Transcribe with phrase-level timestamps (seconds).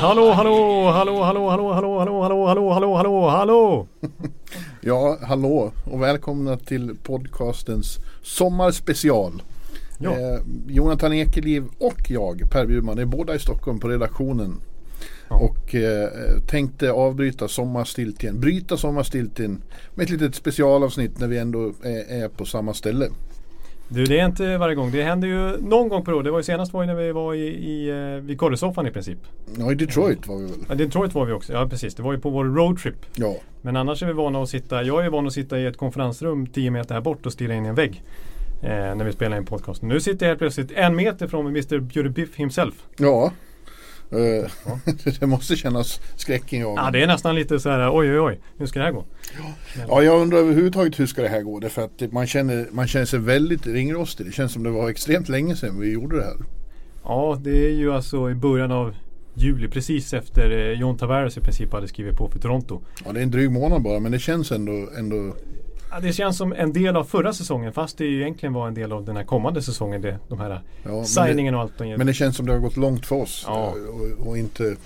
[0.00, 3.86] Hallå, hallå, hallå, hallå, hallå, hallå, hallå, hallå, hallå, hallå, hallå, hallå.
[4.80, 9.42] Ja, hallå och välkomna till podcastens sommarspecial.
[9.98, 10.10] Ja.
[10.10, 14.60] Eh, Jonathan Ekeliv och jag, Per Bjurman, är båda i Stockholm på redaktionen.
[15.28, 15.36] Ja.
[15.36, 16.08] Och eh,
[16.48, 19.62] tänkte avbryta sommarstiltjen, bryta sommarstiltjen
[19.94, 23.08] med ett litet specialavsnitt när vi ändå är, är på samma ställe.
[23.92, 24.90] Du, det är inte varje gång.
[24.90, 26.22] Det händer ju någon gång per år.
[26.22, 28.90] Det var ju senast var ju när vi var i, i, eh, vid korresoffan i
[28.90, 29.18] princip.
[29.58, 30.58] Ja, i Detroit var vi väl.
[30.68, 31.52] Ja, Detroit var vi också.
[31.52, 31.94] Ja, precis.
[31.94, 33.06] Det var ju på vår roadtrip.
[33.14, 35.76] Ja, Men annars är vi vana att sitta, jag är van att sitta i ett
[35.76, 38.02] konferensrum 10 meter här bort och stirra in i en vägg.
[38.62, 39.82] Eh, när vi spelar in podcast.
[39.82, 42.74] Nu sitter jag helt plötsligt en meter från Mr Beauty Biff himself.
[42.96, 43.32] ja.
[44.10, 44.50] Eh,
[45.20, 46.82] det måste kännas skräckinjagande.
[46.82, 49.04] Ja, det är nästan lite så här, oj oj oj, hur ska det här gå?
[49.88, 51.60] Ja, jag undrar överhuvudtaget hur ska det här gå?
[51.60, 54.26] Därför att man känner, man känner sig väldigt ringrostig.
[54.26, 56.36] Det känns som det var extremt länge sedan vi gjorde det här.
[57.04, 58.94] Ja, det är ju alltså i början av
[59.34, 62.80] juli, precis efter eh, John Tavares i princip hade skrivit på för Toronto.
[63.04, 65.34] Ja, det är en dryg månad bara men det känns ändå, ändå
[65.90, 68.74] Ja, det känns som en del av förra säsongen fast det ju egentligen var en
[68.74, 70.00] del av den här kommande säsongen.
[70.02, 71.78] Det, de här Ja, signingen och allt.
[71.78, 73.44] De, Men det känns som det har gått långt för oss.
[73.46, 73.74] Ja.
[73.76, 74.76] eh, Och, och inte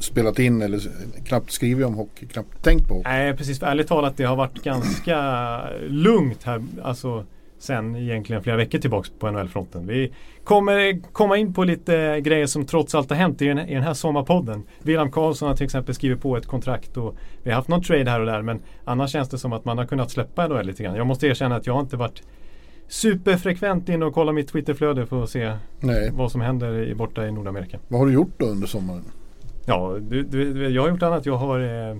[0.00, 0.80] spelat in eller
[1.24, 3.08] knappt skrivit om hockey, knappt tänkt på hockey.
[3.08, 6.64] Nej precis, för ärligt talat det har varit ganska lugnt här.
[6.82, 7.24] Alltså
[7.58, 9.86] sen egentligen flera veckor tillbaks på NHL-fronten.
[9.86, 10.12] Vi
[10.44, 13.82] kommer komma in på lite grejer som trots allt har hänt i den, i den
[13.82, 14.62] här sommarpodden.
[14.82, 18.10] William Karlsson har till exempel skrivit på ett kontrakt och vi har haft någon trade
[18.10, 20.82] här och där men annars känns det som att man har kunnat släppa NHL lite
[20.82, 20.94] grann.
[20.94, 22.22] Jag måste erkänna att jag inte varit
[22.88, 26.10] superfrekvent in och kollat mitt Twitterflöde för att se Nej.
[26.12, 27.78] vad som händer i, borta i Nordamerika.
[27.88, 29.04] Vad har du gjort då under sommaren?
[29.66, 31.26] Ja, du, du, jag har gjort annat.
[31.26, 31.96] Jag har, eh,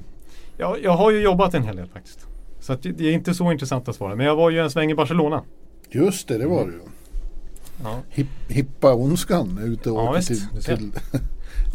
[0.57, 2.28] jag, jag har ju jobbat en hel del faktiskt.
[2.61, 4.15] Så det, är inte så intressant att svara.
[4.15, 5.43] Men jag var ju en sväng i Barcelona.
[5.91, 6.81] Just det, det var det ju.
[7.83, 10.93] Ja, Hip, hippa ondskan ute och Ja, åker till, du till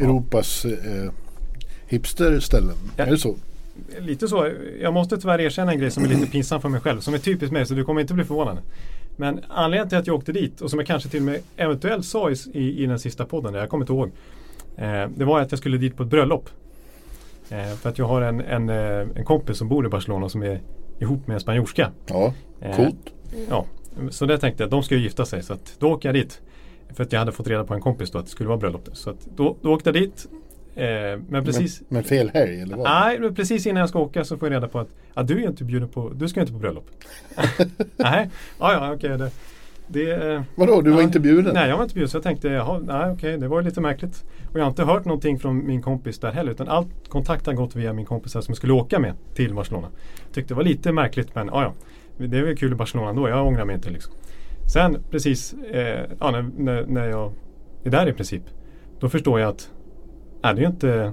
[0.00, 1.12] Europas eh,
[1.86, 2.76] hipsterställen.
[2.96, 3.04] Ja.
[3.04, 3.36] Är det så?
[3.98, 4.50] lite så.
[4.80, 7.00] Jag måste tyvärr erkänna en grej som är lite pinsam för mig själv.
[7.00, 8.58] Som är typiskt mig, så du kommer inte bli förvånad.
[9.16, 12.06] Men anledningen till att jag åkte dit och som jag kanske till och med eventuellt
[12.06, 14.10] sa i, i, i den sista podden, där jag kommer inte ihåg.
[14.76, 16.48] Eh, det var att jag skulle dit på ett bröllop.
[17.48, 20.42] Eh, för att jag har en, en, eh, en kompis som bor i Barcelona som
[20.42, 20.60] är
[20.98, 21.90] ihop med en spanjorska.
[22.06, 22.32] Ja,
[22.64, 23.14] Eh, coolt.
[23.48, 23.66] Ja,
[24.10, 24.70] så det tänkte jag.
[24.70, 25.42] De ska ju gifta sig.
[25.42, 26.40] Så att då åker jag dit.
[26.94, 28.88] För att jag hade fått reda på en kompis då att det skulle vara bröllop.
[28.92, 30.26] Så att då, då åkte jag dit.
[30.74, 30.84] Eh,
[31.28, 32.84] men precis Men, men fel helg eller vad?
[32.84, 35.44] Nej, men precis innan jag ska åka så får jag reda på att ah, du
[35.44, 36.90] är inte bjuden på, du ska inte på bröllop.
[37.96, 39.18] nej, ja, ja okej.
[39.18, 39.30] det,
[39.86, 41.54] det, Vadå, du var ja, inte bjuden?
[41.54, 42.08] Nej, jag var inte bjuden.
[42.08, 44.24] Så jag tänkte, jaha, nej okej, det var lite märkligt.
[44.52, 46.52] Och jag har inte hört någonting från min kompis där heller.
[46.52, 49.88] Utan all kontakt har gått via min kompis som jag skulle åka med till Barcelona.
[50.32, 51.72] Tyckte det var lite märkligt men ja, ja.
[52.26, 53.28] Det är väl kul i Barcelona ändå.
[53.28, 54.14] Jag ångrar mig inte liksom.
[54.72, 57.32] Sen precis eh, ja, när, när, när jag
[57.84, 58.42] är där i princip.
[59.00, 59.70] Då förstår jag att
[60.42, 61.12] nej, det är ju inte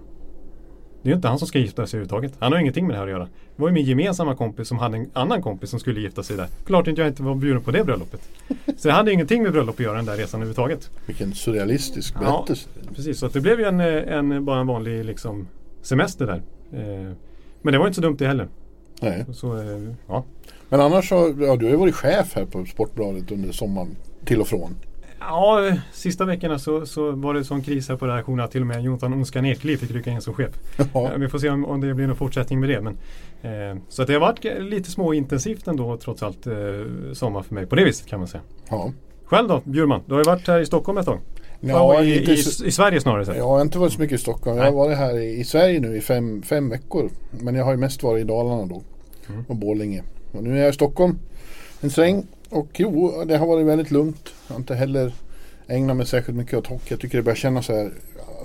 [1.01, 2.34] det är ju inte han som ska gifta sig överhuvudtaget.
[2.39, 3.23] Han har ingenting med det här att göra.
[3.56, 6.38] Det var ju min gemensamma kompis som hade en annan kompis som skulle gifta sig
[6.38, 6.47] där.
[6.66, 8.29] Klart inte jag inte var bjuden på det bröllopet.
[8.78, 10.90] Så det hade ingenting med bröllop att göra den där resan överhuvudtaget.
[11.06, 12.19] Vilken surrealistisk Ja.
[12.19, 12.69] berättelse.
[12.95, 15.47] Precis, så att det blev ju en, en, bara en vanlig liksom,
[15.81, 16.41] semester där.
[16.73, 17.13] Eh,
[17.61, 18.47] men det var inte så dumt det heller.
[19.01, 19.25] Nej.
[19.34, 20.23] Så, eh, ja.
[20.69, 23.95] Men annars så, ja, du har ju varit chef här på Sportbladet under sommaren.
[24.25, 24.75] Till och från.
[25.21, 28.67] Ja, sista veckorna så, så var det sån kris här på redaktionen att till och
[28.67, 30.49] med Jonathan Onskan Ekliv fick rycka in som chef.
[30.93, 31.11] Ja.
[31.17, 32.81] Vi får se om, om det blir någon fortsättning med det.
[32.81, 32.97] Men,
[33.71, 36.53] eh, så det har varit lite småintensivt ändå trots allt eh,
[37.13, 38.43] sommar för mig på det viset kan man säga.
[38.69, 38.91] Ja.
[39.25, 40.01] Själv då Bjurman?
[40.05, 41.19] Du har ju varit här i Stockholm ett tag.
[41.59, 43.37] Ja, i, i, så- i Sverige snarare sett.
[43.37, 44.57] Jag har inte varit så mycket i Stockholm.
[44.57, 47.09] Jag har varit här i, i Sverige nu i fem, fem veckor.
[47.31, 48.81] Men jag har ju mest varit i Dalarna då.
[49.29, 49.43] Mm.
[49.47, 50.03] Och Borlänge.
[50.31, 51.19] Och nu är jag i Stockholm
[51.81, 52.28] en sväng.
[52.51, 54.29] Och jo, det har varit väldigt lugnt.
[54.47, 55.13] Jag har inte heller
[55.67, 56.85] ägnat mig särskilt mycket åt hockey.
[56.93, 57.93] Jag tycker det börjar kännas så här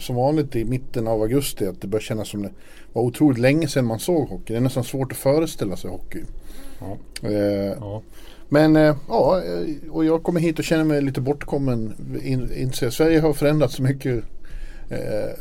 [0.00, 1.66] som vanligt i mitten av augusti.
[1.66, 2.50] Att det börjar kännas som det
[2.92, 4.52] var otroligt länge sedan man såg hockey.
[4.52, 6.20] Det är nästan svårt att föreställa sig hockey.
[6.80, 6.96] Ja.
[7.28, 8.02] Eh, Ja.
[8.48, 11.94] men eh, ja, eh, och jag kommer hit och känner mig lite bortkommen.
[12.22, 14.24] In, inser, Sverige har förändrats så mycket
[14.88, 14.98] Eh,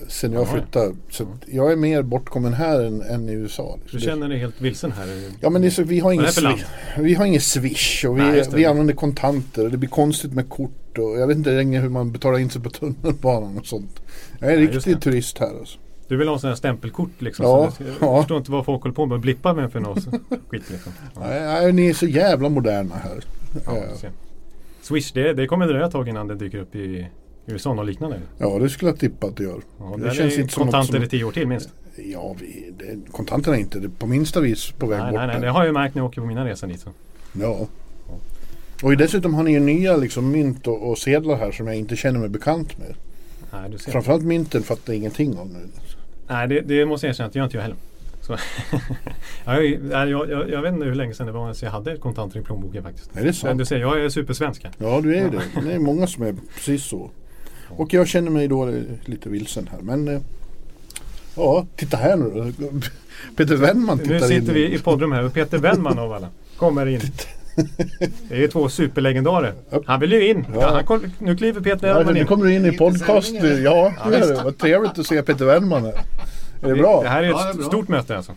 [0.07, 0.51] sen jag Jaha.
[0.53, 0.95] flyttade.
[1.09, 3.77] Så jag är mer bortkommen här än, än i USA.
[3.81, 3.99] liksom.
[3.99, 5.07] Du känner dig helt vilsen här?
[5.41, 6.29] Ja men så, vi har land?
[6.29, 6.65] swish,
[6.97, 10.49] vi har ingen swish och vi, Nej, vi använder kontanter och det blir konstigt med
[10.49, 13.99] kort och jag vet inte längre hur man betalar in sig på tunnelbanan och sånt.
[14.39, 15.79] Jag är just riktig turist här alltså.
[16.07, 17.45] Du vill ha sådana här stämpelkort liksom?
[17.45, 18.21] Ja, så jag ja.
[18.21, 20.03] förstår inte vad folk håller på med blippar med för något
[20.49, 20.91] skit liksom.
[21.15, 23.23] Ja, Nej, ni är så jävla moderna här.
[23.65, 24.09] ja.
[24.81, 27.07] Swish, det, det kommer dröja ett tag innan det dyker upp i
[27.45, 28.19] USA och liknande.
[28.37, 29.61] Ja det skulle jag tippa att det gör.
[29.79, 31.69] Ja, det känns inte som något kontanter som- i tio år till minst.
[31.97, 35.17] Ja, vi, det, kontanterna är inte det, på minsta vis på väg Nej, bort.
[35.19, 36.79] nej, nej, det har jag märkt när jag åker på mina resor dit.
[36.79, 36.89] Så.
[37.33, 37.67] Ja.
[38.83, 41.95] Och dessutom har ni ju nya liksom, mynt och, och sedlar här som jag inte
[41.95, 42.93] känner mig bekant med.
[43.53, 43.91] Nej, du ser.
[43.91, 45.59] Framförallt mynten fattar jag ingenting om nu.
[46.27, 47.77] Nej, det, det måste jag erkänna att det gör inte jag heller.
[48.21, 48.37] Så.
[49.45, 52.39] jag, jag, jag, jag vet inte hur länge sedan det var så jag hade kontanter
[52.39, 53.17] i plånboken faktiskt.
[53.17, 53.49] Är det sant?
[53.49, 54.71] Men du ser, jag är supersvensk här.
[54.77, 55.41] Ja, du är ju det.
[55.65, 57.09] Det är många som är precis så.
[57.69, 58.73] Och jag känner mig då
[59.05, 59.79] lite vilsen här.
[59.81, 60.19] Men eh,
[61.35, 62.67] ja, titta här nu då.
[63.35, 64.41] Peter Wennman tittar Nu in.
[64.41, 66.27] sitter vi i poddrum här och Peter Wennman av alla
[66.57, 67.01] kommer in.
[68.29, 69.53] Det är ju två superlegendarer.
[69.85, 70.45] Han vill ju in.
[70.53, 70.61] Ja.
[70.61, 72.25] Ja, han kom, nu kliver Peter Ja, Wennman nu in.
[72.27, 73.33] kommer du in i podcast.
[73.33, 74.29] Ja, Ja, det visst.
[74.29, 74.41] det.
[74.43, 75.93] Vad trevligt att se Peter Wennman här.
[76.61, 77.03] Är det bra?
[77.03, 78.31] Det här är Ja, det är ett stort möte alltså.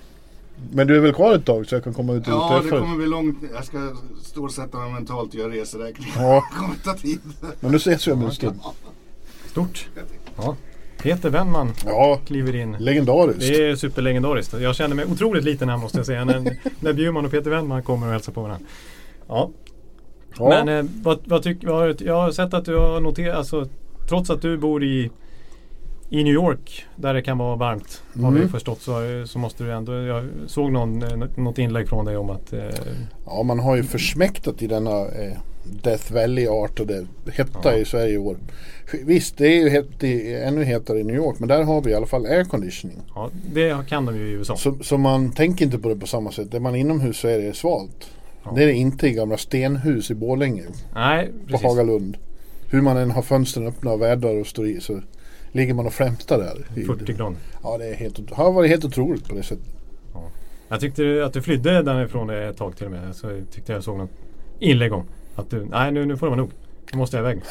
[0.72, 2.60] Men du är väl kvar ett tag så jag kan komma ut och Ja, det
[2.62, 2.84] träffa dig?
[2.84, 3.38] kommer bli långt.
[3.54, 6.08] Jag ska stålsätta mig mentalt och göra reseräkning.
[6.16, 6.44] Ja.
[6.52, 7.18] Det kommer ta tid.
[7.60, 8.60] Men nu ses vi om en stund.
[9.50, 9.88] Stort.
[10.36, 10.56] Ja.
[11.02, 12.76] Peter Wennman Ja, kliver in.
[12.78, 13.40] legendariskt.
[13.40, 14.60] Det är superlegendariskt.
[14.60, 16.24] Jag känner mig otroligt liten här måste jag säga.
[16.24, 18.66] När, när Bjurman och Peter Wennman kommer och hälsar på varandra.
[19.28, 19.50] Ja.
[20.38, 20.48] Ja.
[20.48, 23.68] Men eh, vad, vad tyck, vad, jag har sett att du har noterat, alltså,
[24.08, 25.10] trots att du bor i,
[26.10, 28.42] i New York där det kan vara varmt har Mm.
[28.42, 28.92] vi förstått så,
[29.26, 32.60] så måste du ändå, jag såg någon, eh, något inlägg från dig om att eh,
[33.26, 35.32] Ja, man har ju försmäktat i denna eh,
[35.64, 37.76] Death Valley-artade hetta Ja.
[37.76, 38.36] i Sverige i år.
[39.04, 41.90] Visst, det är ju het, är ännu hetare i New York, men där har vi
[41.90, 42.98] i alla fall air conditioning.
[43.14, 44.56] ja, det kan de ju i USA.
[44.56, 46.54] Så, så man tänker inte på det på samma sätt.
[46.54, 48.10] Är man inomhus så är det svalt.
[48.44, 48.52] Ja.
[48.56, 50.64] Det är det inte i gamla stenhus i Borlänge
[50.94, 51.66] Nej, på precis.
[51.66, 52.16] Hagalund.
[52.70, 55.00] Hur man än har fönstren öppna och vädrar och står i så
[55.52, 56.84] ligger man och flämtar där.
[56.86, 57.36] 40 grader.
[57.62, 59.64] Ja, det är helt, har varit helt otroligt på det sättet.
[60.68, 63.14] Jag tyckte att du flydde därifrån ett tag till och med.
[63.16, 64.10] Så jag tyckte jag såg något
[64.58, 65.04] inlägg om
[65.38, 66.50] att du, nej nu, nu får det vara nog.
[66.92, 67.42] Nu måste jag iväg.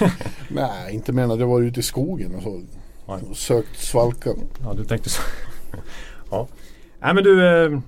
[0.48, 2.62] Nej, inte att jag var ute i skogen och så.
[3.06, 4.30] Och sökt svalka.
[4.62, 5.22] Ja, du tänkte så.
[6.30, 6.48] ja.
[7.00, 7.78] Nej men du, eh,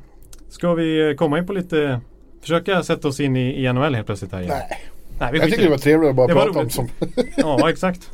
[0.48, 2.00] ska vi komma in på lite,
[2.40, 4.54] försöka sätta oss in i, i NHL helt plötsligt här igen?
[4.58, 4.78] Nej,
[5.20, 6.88] Nej vi jag tycker det var trevligare att bara Det var prata om som...
[7.36, 8.10] Ja, exakt.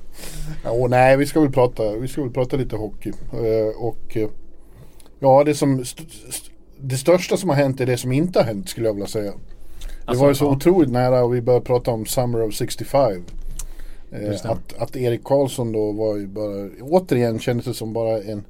[0.65, 3.13] Ja, nej, vi ska väl prata, vi ska väl prata lite hockey.
[3.33, 4.29] Eh, och eh,
[5.21, 8.47] ja, det som st- st- det största som har hänt är det som inte har
[8.47, 9.33] hänt skulle jag vilja säga.
[10.05, 10.49] Det Alltså, var ju så ja.
[10.49, 13.13] otroligt nära och vi började prata om Summer of 65.
[14.13, 14.45] Eh, det.
[14.45, 18.45] att, att Erik Karlsson då var ju bara, återigen kändes det som bara en,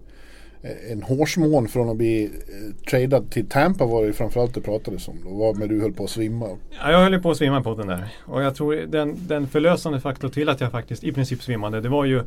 [0.90, 2.30] en hårsmån från att bli eh,
[2.90, 5.16] tradad till Tampa var det ju framförallt det pratades om.
[5.24, 6.48] Då med du höll på att svimma.
[6.70, 8.08] Ja, jag höll på att svimma på den där.
[8.26, 11.88] Och jag tror den, den förlösande faktorn till att jag faktiskt i princip svimmade det
[11.88, 12.22] var ju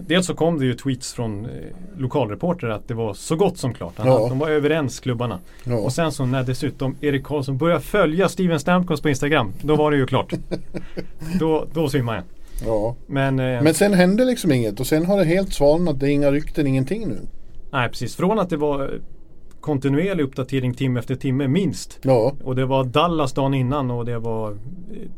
[0.00, 1.50] Dels så kom det ju tweets från eh,
[1.96, 3.92] lokalreporter att det var så gott som klart.
[3.96, 4.28] Ja.
[4.28, 5.38] De var överens klubbarna.
[5.64, 5.76] Ja.
[5.76, 9.52] Och sen så när dessutom Erik Karlsson började följa Steven Stamkos på Instagram.
[9.62, 10.32] Då var det ju klart.
[11.40, 12.68] då, då svimmade jag.
[12.68, 12.96] ja.
[13.06, 16.00] Men, eh, Men sen hände liksom inget och sen har det helt svalnat.
[16.00, 17.18] Det är inga rykten, ingenting nu.
[17.72, 18.16] nej precis.
[18.16, 18.88] Från att det var eh,
[19.62, 21.98] kontinuerlig uppdatering timme efter timme minst.
[22.02, 24.56] Ja, Och det var Dallas dagen innan och det var eh,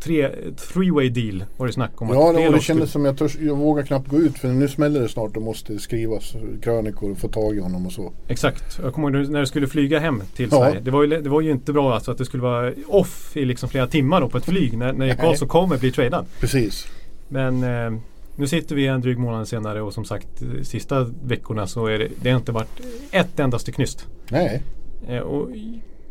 [0.00, 2.08] tre, three-way deal var det snack om.
[2.08, 4.68] ja fler och det kändes som jag, törs, jag vågar knappt gå ut för nu
[4.68, 8.12] smäller det snart och måste skrivas krönikor och få tag i honom och så.
[8.28, 8.78] Exakt.
[8.82, 10.58] Jag kommer ihåg när du skulle flyga hem till Ja.
[10.58, 10.80] Sverige.
[10.80, 13.44] Det var, ju, det var ju inte bra alltså att det skulle vara off i
[13.44, 15.14] liksom flera timmar då på ett flyg när, när.
[15.14, 16.26] Karlsson kommer bli tradad.
[16.40, 16.86] Precis.
[17.28, 18.00] Men eh,
[18.36, 21.98] nu sitter vi en dryg månad senare och som sagt eh, sista veckorna så är
[21.98, 24.06] det, det har inte varit ett endaste knyst.
[24.28, 24.62] Nej.
[25.08, 25.50] Eh, och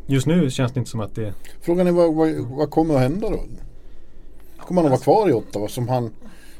[0.05, 3.01] just nu känns det inte som att det Frågan är vad, vad, vad kommer att
[3.01, 3.43] hända då?
[4.57, 6.11] Kommer han att vara kvar i Ottawa som han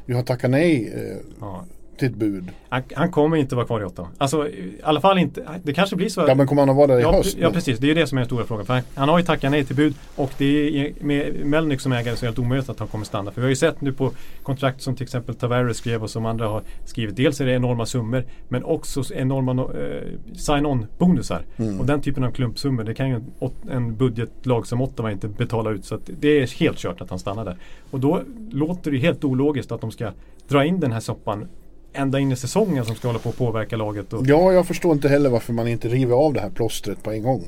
[0.06, 1.64] ju har tackat nej eh, ja,
[1.98, 2.50] till ett bud?
[2.68, 4.08] han, han kommer inte vara kvar i Ottawa.
[4.18, 5.60] Alltså i alla fall inte.
[5.62, 6.24] Det kanske blir så.
[6.28, 7.36] Ja men kommer han att vara där i Ja, höst?
[7.40, 8.66] ja precis, det är ju det som är den stora frågan.
[8.66, 11.92] För han, han har ju tackat nej till bud och det är med Melnick som
[11.92, 13.30] ägare så är det helt omöjligt att han kommer stanna.
[13.30, 14.10] För vi har ju sett nu på
[14.42, 17.16] kontrakt som till exempel Tavares skrev och som andra har skrivit.
[17.16, 20.02] Dels är det enorma summor men också så enorma no- eh,
[20.36, 21.42] sign-on bonusar.
[21.56, 21.80] Mm.
[21.80, 25.70] Och den typen av klumpsummor det kan ju en, en budgetlag som Ottawa inte betala
[25.70, 25.84] ut.
[25.84, 27.56] Så det är helt kört att han stannar där.
[27.90, 30.10] Och då låter det helt ologiskt att de ska
[30.48, 31.48] dra in den här soppan
[31.94, 34.12] ända in i säsongen som ska hålla på att påverka laget.
[34.12, 37.10] Och, Ja, jag förstår inte heller varför man inte river av det här plåstret på
[37.12, 37.44] en gång.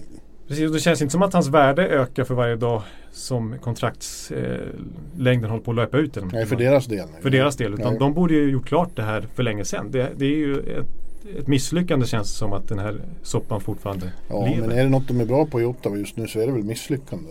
[0.49, 5.45] Precis, och det känns inte som att hans värde ökar för varje dag som kontraktslängden
[5.45, 6.17] eh, håller på att löpa ut.
[6.17, 7.09] Eller Nej, för deras del.
[7.23, 7.75] för deras del.
[7.75, 7.99] Utan Nej.
[7.99, 9.91] de borde ju gjort klart det här för länge sedan.
[9.91, 10.87] Det, det är ju ett,
[11.41, 14.69] ett misslyckande känns det som att den här soppan fortfarande Ja, lever.
[14.69, 16.53] men är det något de är bra på i Ottawa just nu så är det
[16.53, 17.31] väl misslyckande.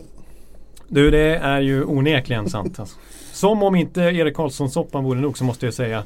[0.88, 2.80] Du, det är ju onekligen sant.
[2.80, 2.96] Alltså.
[3.34, 6.04] Som om inte Erik Karlsson-soppan vore nog så måste jag säga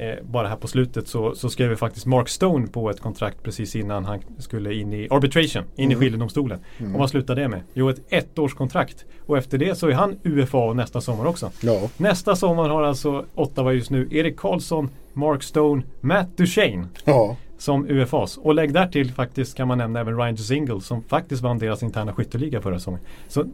[0.00, 3.76] eh, bara här på slutet så, så skrev faktiskt Mark Stone på ett kontrakt precis
[3.76, 5.92] innan han skulle in i arbitration, in Mm.
[5.92, 6.58] i skiljedomstolen.
[6.94, 7.60] Och vad slutade det med?
[7.74, 9.04] Jo, ett ettårskontrakt.
[9.26, 11.50] Och efter det så är han UFA nästa sommar också.
[11.62, 17.36] Ja, Nästa sommar har alltså Ottawa just nu Erik Karlsson, Mark Stone, Matt Duchene ja,
[17.58, 18.36] som UFAs.
[18.36, 21.82] Och lägg där till faktiskt kan man nämna även Ryan Single som faktiskt vann deras
[21.82, 23.00] interna skytteliga förra säsongen.
[23.28, 23.44] Så,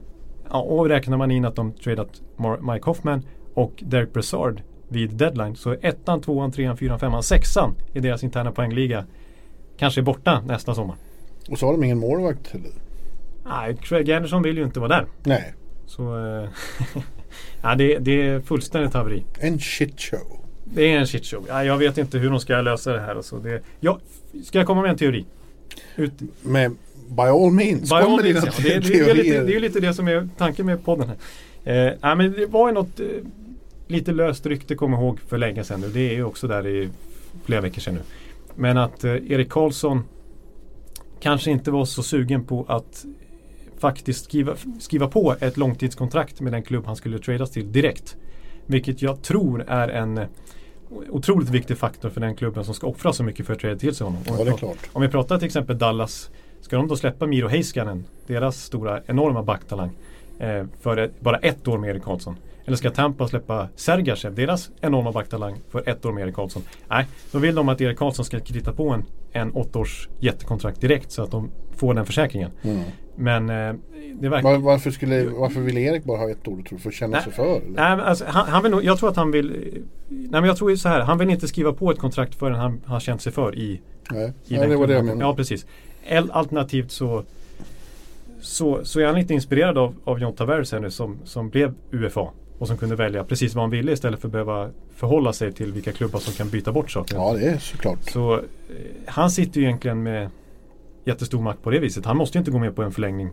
[0.50, 2.22] ja, och räknar man in att de tradat
[2.72, 3.22] Mike Hoffman
[3.54, 8.24] och Derek Brassard vid deadline så är ettan, tvåan, trean, fyran, femman, sexan i deras
[8.24, 9.04] interna poängliga
[9.78, 10.96] kanske är borta nästa sommar.
[11.50, 12.70] och så har de ingen målvakt heller.
[13.44, 15.06] Nej, Craig Anderson vill ju inte vara där.
[15.22, 15.54] Nej,
[15.86, 16.48] Så eh,
[17.62, 19.24] ja, det, det är fullständigt haveri.
[19.40, 20.38] en shit show.
[20.74, 21.44] Det är en shitshow.
[21.48, 23.14] Ja, jag vet inte hur de ska lösa det här.
[23.16, 23.98] Alltså det, ja,
[24.44, 25.24] ska jag komma med en teori?
[25.96, 26.12] Ut,
[26.42, 26.76] Men
[27.08, 28.52] by all means, By all means, ja.
[28.62, 31.08] det, det, det, är lite, det är ju lite det som är tanken med podden
[31.08, 31.16] här.
[31.86, 33.06] Eh, nej, men det var ju något eh,
[33.86, 35.84] lite löst rykte kom jag ihåg för länge sedan.
[35.84, 36.88] Och det är ju också där i
[37.44, 38.00] flera veckor sedan nu.
[38.54, 40.04] Men att eh, Erik Karlsson
[41.20, 43.04] kanske inte var så sugen på att
[43.78, 48.16] faktiskt skriva, skriva på ett långtidskontrakt med den klubb han skulle tradas till direkt.
[48.66, 50.26] Vilket jag tror är en eh,
[51.10, 53.94] otroligt viktig faktor för den klubben som ska offra så mycket för att trada till
[53.94, 54.22] sig honom.
[54.26, 54.78] Ja, det är klart.
[54.92, 56.30] Om vi pratar till exempel Dallas.
[56.60, 59.90] Ska de då släppa Miro Heiskanen, deras stora enorma backtalang,
[60.38, 62.36] eh, för ett, bara ett år med Erik Karlsson?
[62.66, 66.62] Eller ska Tampa släppa Sergachev, deras enorma backtalang, för ett år med Erik Karlsson?
[66.88, 71.12] Nej, då vill de att Erik Karlsson ska krita på en, en åttaårs jättekontrakt direkt
[71.12, 72.50] så att de får den försäkringen.
[72.62, 72.82] Mm.
[73.16, 73.74] Men eh,
[74.20, 74.48] det verkar...
[74.48, 76.78] Var, varför, skulle, varför vill Erik bara ha ett år tror du?
[76.78, 77.24] För att känna Nej.
[77.24, 77.56] sig för?
[77.56, 77.70] Eller?
[77.70, 79.48] Nej, alltså, han, han vill nog, jag tror att han vill...
[80.08, 82.54] Nej men jag tror ju så här, han vill inte skriva på ett kontrakt förrän
[82.54, 83.80] han har känt sig för i
[84.10, 85.24] Nej, i Nej det var det jag menade.
[85.24, 85.66] Ja, precis.
[86.30, 87.24] Alternativt så,
[88.40, 91.74] så, så är han lite inspirerad av, av John Tavares här nu som, som blev
[91.90, 92.28] UFA.
[92.58, 95.72] Och som kunde välja precis vad han ville istället för att behöva förhålla sig till
[95.72, 97.16] vilka klubbar som kan byta bort saker.
[97.16, 98.10] Ja, det är såklart.
[98.10, 98.42] Så eh,
[99.06, 100.30] han sitter ju egentligen med
[101.04, 102.04] jättestor makt på det viset.
[102.04, 103.30] Han måste ju inte gå med på en förlängning.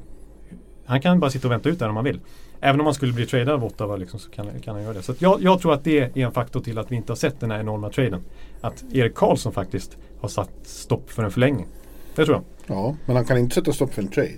[0.86, 2.20] Han kan bara sitta och vänta ut där om han vill.
[2.60, 5.01] Även om han skulle bli tradad av Ottawa liksom, så kan, kan han göra det.
[5.01, 7.39] Så jag, jag tror att det är en faktor till att vi inte har sett
[7.39, 8.22] den här enorma traden.
[8.62, 11.68] Att Erik Karlsson faktiskt har satt stopp för en förlängning.
[12.15, 12.44] Det tror jag.
[12.77, 14.30] Ja, men han kan inte sätta stopp för en trade.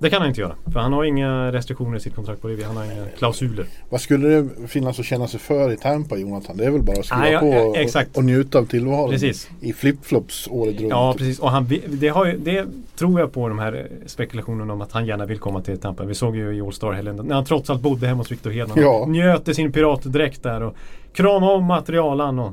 [0.00, 0.54] Det kan han inte göra.
[0.72, 2.62] För han har inga restriktioner i sitt kontrakt på det.
[2.62, 3.66] Han har inga klausuler.
[3.88, 6.56] Vad skulle det finnas att känna sig för i Tampa Jonathan?
[6.56, 8.16] Det är väl bara att skriva Nej, ja, på ja, och, exakt.
[8.16, 9.10] och njuta av tillvaron.
[9.10, 9.50] Precis.
[9.60, 10.90] I flipflops året runt.
[10.90, 11.38] Ja, precis.
[11.38, 12.66] Och han, det, har ju, det
[12.96, 16.04] tror jag på de här eh, spekulationerna om att han gärna vill komma till Tampa.
[16.04, 18.50] Vi såg ju i All Star helgen när han trots allt bodde hemma hos Victor
[18.50, 18.78] Hedman.
[18.80, 19.06] Ja.
[19.08, 20.76] Njöt i sin piratdräkt där och
[21.12, 22.52] kramade om materialan och,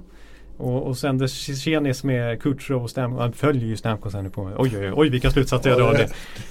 [0.57, 3.19] och, och sände tjenis med Kutjerov och Stamkos.
[3.21, 4.53] Han följer ju Stamkos nu på mig.
[4.57, 5.93] Oj, oj, oj, vilka slutsatser jag Ja, drar.
[5.93, 5.97] det-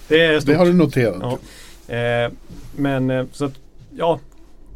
[0.09, 0.49] Det, det är stort.
[0.51, 1.39] Det har du noterat.
[1.89, 1.95] Ja.
[1.95, 2.31] Eh,
[2.77, 3.61] men eh, så att,
[3.97, 4.21] ja,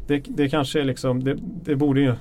[0.07, 2.13] det, det kanske är liksom, det, det borde ju,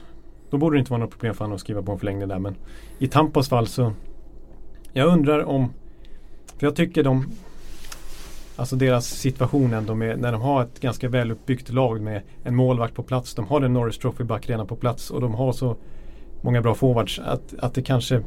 [0.50, 2.38] då borde det inte vara något problem för honom att skriva på en förlängning där.
[2.38, 2.54] Men
[2.98, 3.92] i Tampas fall så,
[4.92, 5.72] jag undrar om,
[6.58, 7.26] för jag tycker de,
[8.56, 12.94] alltså deras situation ändå med, när de har ett ganska väluppbyggt lag med en målvakt
[12.94, 13.34] på plats.
[13.34, 15.76] De har en Norris Trophy-back redan på plats och de har så
[16.40, 18.22] många bra forwards att, att det kanske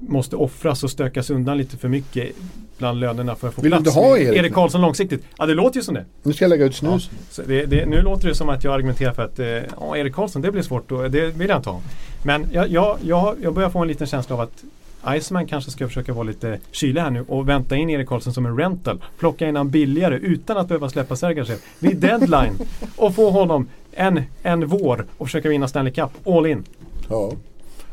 [0.00, 2.32] måste offras och stökas undan lite för mycket
[2.78, 4.54] bland lönerna för att få Vill du plats inte ha Erik Erik?
[4.54, 5.24] Karlsson långsiktigt.
[5.38, 6.04] Ja det låter ju som det.
[6.22, 7.10] Nu ska jag lägga ut snus.
[7.30, 10.14] Så det, det, nu låter det som att jag argumenterar för att eh, ja, Erik
[10.14, 11.80] Karlsson det blir svårt och det vill jag inte ha.
[12.24, 14.64] Men jag, jag, jag, jag börjar få en liten känsla av att
[15.08, 18.46] Iceman kanske ska försöka vara lite kylig här nu och vänta in Erik Karlsson som
[18.46, 19.02] en rental.
[19.18, 22.58] Plocka in han billigare utan att behöva släppa Sergachev vid deadline.
[22.96, 26.64] och få honom en, en vår och försöka vinna Stanley Cup all in.
[27.08, 27.32] Ja,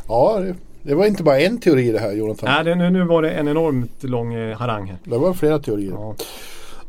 [0.07, 2.49] ja det, det var inte bara en teori det här Jonathan.
[2.51, 4.97] Nej, det, nu, nu var det en enormt lång eh, harang här.
[5.03, 5.91] Det var flera teorier.
[5.91, 6.15] Ja.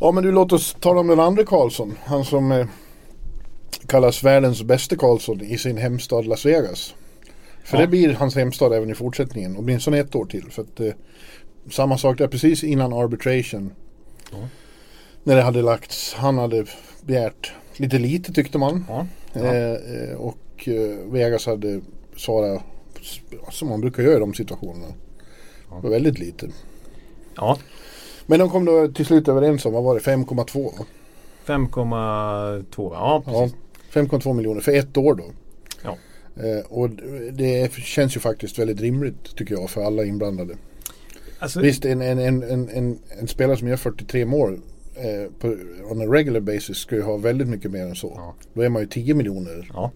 [0.00, 0.12] Ja.
[0.12, 1.94] men du låt oss tala om den andra Karlsson.
[2.04, 2.66] Han som eh,
[3.86, 6.94] kallas världens bästa Karlsson i sin hemstad Las Vegas.
[7.64, 7.80] För Ja.
[7.80, 9.56] det blir hans hemstad även i fortsättningen.
[9.58, 10.50] Åtminstone ett år till.
[10.50, 10.92] För att, eh,
[11.70, 13.72] samma sak där precis innan arbitration.
[14.32, 14.38] Ja.
[15.22, 16.14] När det hade lagts.
[16.14, 16.64] Han hade
[17.02, 18.84] begärt lite lite tyckte man.
[18.88, 19.06] Ja.
[19.40, 21.80] Eh, eh, och eh, Vegas hade
[22.16, 22.62] svarat
[23.50, 24.94] som man brukar göra i de situationerna.
[25.70, 25.88] Ja.
[25.88, 26.48] Väldigt lite.
[27.36, 27.58] ja.
[28.26, 30.64] Men de kom då till slut överens om, vad var det, 5,2?
[30.64, 30.84] va?
[31.46, 32.64] 5,2 va?
[32.76, 33.56] Ja, Ja, precis.
[33.92, 35.24] 5,2 miljoner för ett år då.
[35.84, 35.96] Ja.
[36.42, 36.90] Eh, och
[37.32, 40.56] det känns ju faktiskt väldigt rimligt tycker jag för alla inblandade.
[41.38, 44.60] Alltså, Visst, en, en, en, en spelare som gör 43 mål
[44.94, 45.56] eh, på,
[45.90, 48.12] on a regular basis ska ju ha väldigt mycket mer än så.
[48.16, 48.34] Ja.
[48.54, 49.92] Då är man ju 10 miljoner Ja.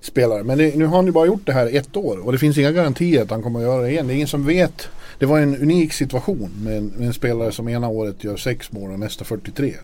[0.00, 0.42] Spelare.
[0.44, 2.58] Men det, nu har han ju bara gjort det här ett år och det finns
[2.58, 4.06] inga garantier att han kommer att göra det igen.
[4.06, 4.88] Det är ingen som vet.
[5.18, 8.72] Det var en unik situation med en, med en spelare som ena året gör 6
[8.72, 9.74] mål och nästa 43.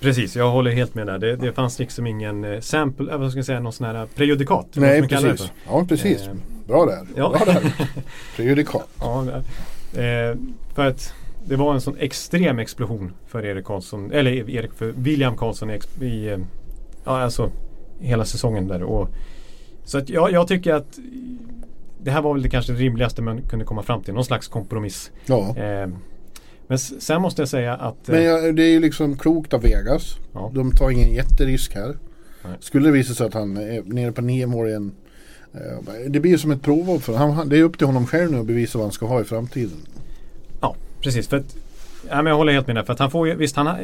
[0.00, 1.18] Precis, jag håller helt med där.
[1.18, 4.06] Det, det fanns liksom ingen eh, sample, eh, vad ska jag säga, någon sån här
[4.14, 4.66] prejudikat.
[4.72, 5.50] Nej, precis.
[5.68, 6.22] Ja, precis.
[6.22, 6.34] Eh,
[6.66, 7.06] Bra där.
[7.16, 7.28] ja.
[7.30, 7.72] Bra där.
[8.36, 8.88] Prejudikat.
[9.00, 9.24] Ja,
[9.92, 10.36] det- eh,
[10.74, 11.12] för att
[11.46, 15.78] det var en sån extrem explosion för Erik Karlsson, eller Erik, för William Karlsson i,
[16.04, 16.38] i eh,
[17.04, 17.50] ja, alltså
[18.00, 18.82] hela säsongen där.
[18.82, 19.08] Och,
[19.88, 20.98] så att jag, jag tycker att
[22.02, 25.10] det här var väl det kanske rimligaste man kunde komma fram till, någon slags kompromiss.
[25.26, 25.56] Ja.
[25.56, 25.88] Eh,
[26.66, 28.08] men sen måste jag säga att...
[28.08, 30.16] eh, Men jag, det är ju liksom klokt av Vegas.
[30.32, 30.50] Ja.
[30.54, 31.96] De tar ingen jätterisk här.
[32.44, 32.52] Nej.
[32.60, 34.92] Skulle det visa sig att han är nere på nio mål igen.
[35.54, 35.60] eh,
[36.10, 38.38] Det blir ju som ett provår för han, Det är upp till honom själv nu
[38.38, 39.78] att bevisa vad han ska ha i framtiden.
[40.60, 41.28] Ja, precis.
[41.28, 41.56] För att,
[42.08, 42.82] ja, men jag håller helt med där.
[42.82, 43.76] För att han får ju, visst han,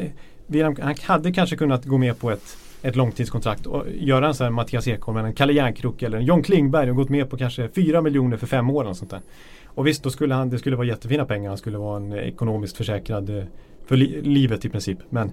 [0.47, 4.43] William, han hade kanske kunnat gå med på ett, ett långtidskontrakt och göra en sån
[4.45, 7.37] här Mattias Ekholm eller en Kalle Järnkrok eller en John Klingberg och gått med på
[7.37, 9.21] kanske 4 miljoner för fem år och sånt där.
[9.65, 11.49] Och visst, då skulle han, det skulle vara jättefina pengar.
[11.49, 13.43] Han skulle vara en ekonomiskt försäkrad eh,
[13.85, 14.97] för li, livet i princip.
[15.09, 15.27] Men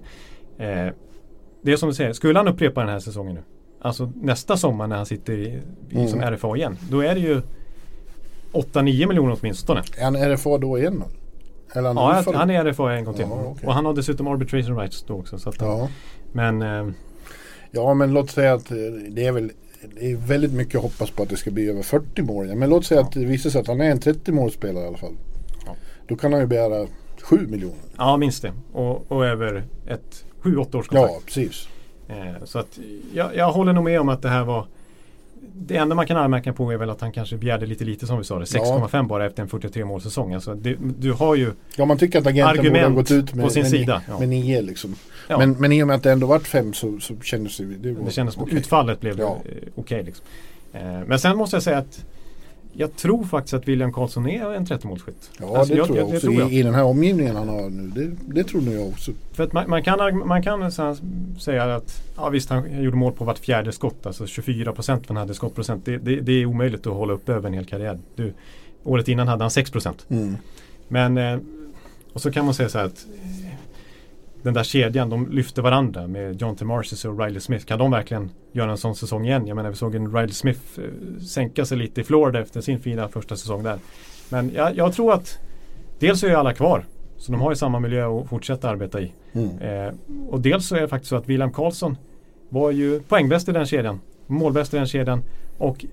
[0.57, 0.93] eh,
[1.61, 3.41] det är som du säger, skulle han upprepa den här säsongen nu.
[3.81, 5.59] Alltså nästa sommar när han sitter i,
[5.91, 6.07] Mm.
[6.07, 6.77] som RFA igen.
[6.91, 7.41] Då är det ju
[8.51, 9.81] 8-9 miljoner åtminstone.
[9.97, 11.03] Är han RFA då igen?
[11.75, 13.25] Eller han Ja, han är RFA en gång till.
[13.29, 13.67] Ja, okej.
[13.67, 15.37] Och han har dessutom arbitration rights då också.
[15.37, 15.89] Så att, Ja.
[16.31, 16.87] Men eh,
[17.75, 18.77] ja men låt säga att eh,
[19.09, 19.51] det är väl
[19.99, 22.55] det är väldigt mycket att hoppas på att det ska bli över 40 mål.
[22.55, 24.97] Men låt säga att det visar sig att han är en 30 målspelare i alla
[24.97, 25.15] fall.
[25.65, 25.75] Ja.
[26.07, 26.87] Då kan han ju begära
[27.21, 27.77] 7 miljoner.
[27.97, 28.53] ja, minst det.
[28.71, 31.13] Och, och över ett 7-8 års kontrakt.
[31.13, 31.67] Ja, precis.
[32.07, 32.79] Eh, så att
[33.13, 34.67] jag, jag håller nog med om att det här var
[35.55, 38.17] det enda man kan anmärka på är väl att han kanske begärde lite lite som
[38.17, 38.45] vi sa det.
[38.45, 40.33] 6,5 bara efter en 43 målsäsong.
[40.33, 43.45] Alltså det, du har ju Ja, man tycker att agenten borde ha gått ut med,
[43.45, 44.19] på sin med, sida, ja.
[44.19, 44.95] med nio liksom.
[45.27, 45.37] Ja.
[45.37, 47.63] Men, men i och med att det ändå vart fem så, så kändes det...
[47.65, 48.57] Det, var, Det kändes okej.
[48.57, 49.37] utfallet blev Ja.
[49.45, 50.03] eh, okej.
[50.03, 50.25] liksom.
[50.73, 52.05] eh, men sen måste jag säga att
[52.73, 55.29] jag tror faktiskt att William Karlsson är en 30-målsskytt.
[55.39, 56.27] Ja, Alltså, det tror jag det också.
[56.27, 56.51] tror jag.
[56.53, 57.87] I, I den här omgivningen han har nu.
[57.87, 59.11] Det, det tror nog jag också.
[59.31, 60.71] För att man, man kan, man kan
[61.39, 64.05] säga att ja, visst han gjorde mål på vart fjärde skott.
[64.05, 65.85] Alltså 24 procent han hade skottprocent.
[65.85, 67.99] Det, det, det är omöjligt att hålla upp över en hel karriär.
[68.15, 68.33] Du,
[68.83, 70.05] året innan hade han 6 procent.
[70.09, 70.37] Mm.
[70.87, 71.39] Men eh,
[72.13, 73.05] och så kan man säga så här att
[74.43, 76.65] den där kedjan, de lyfter varandra med John T.
[76.65, 77.65] Marcis och Riley Smith.
[77.65, 79.47] Kan de verkligen göra en sån säsong igen?
[79.47, 82.79] Jag menar vi såg en Riley Smith eh, sänka sig lite i Florida efter sin
[82.79, 83.77] fina första säsong där.
[84.29, 85.39] Men jag, jag tror att
[85.99, 86.85] dels så är alla kvar.
[87.17, 89.11] Så de har ju samma miljö att fortsätta arbeta i.
[89.33, 89.59] Mm.
[89.59, 89.93] Eh,
[90.29, 91.97] och dels så är det faktiskt så att William Karlsson
[92.49, 93.99] var ju poängbäst i den kedjan.
[94.27, 95.23] Målbäst i den kedjan.
[95.57, 95.85] Och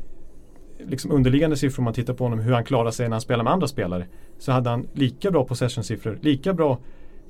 [0.79, 3.45] liksom underliggande siffror om man tittar på honom hur han klarar sig när han spelar
[3.45, 4.07] med andra spelare.
[4.39, 6.79] Så hade han lika bra possession-siffror, lika bra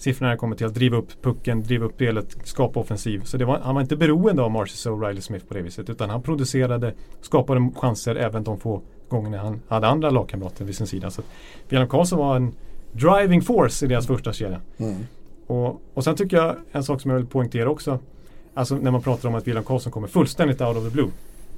[0.01, 3.23] siffror när det kommer till att driva upp pucken, driva upp spelet, skapa offensiv.
[3.25, 5.91] Så var, han var inte beroende av Marcus och Riley Smith på det viset.
[5.91, 10.87] Utan han producerade, skapade chanser även de få gångerna han hade andra lagkamrater vid sin
[10.87, 11.11] sida.
[11.11, 11.23] Så
[11.69, 12.53] William Karlsson var en
[12.93, 14.61] driving force i deras första kedja.
[14.79, 14.97] Mm.
[15.47, 17.99] Och, och sen tycker jag en sak som jag vill poängtera också.
[18.55, 21.11] Alltså när man pratar om att William Karlsson kommer fullständigt out of the blue.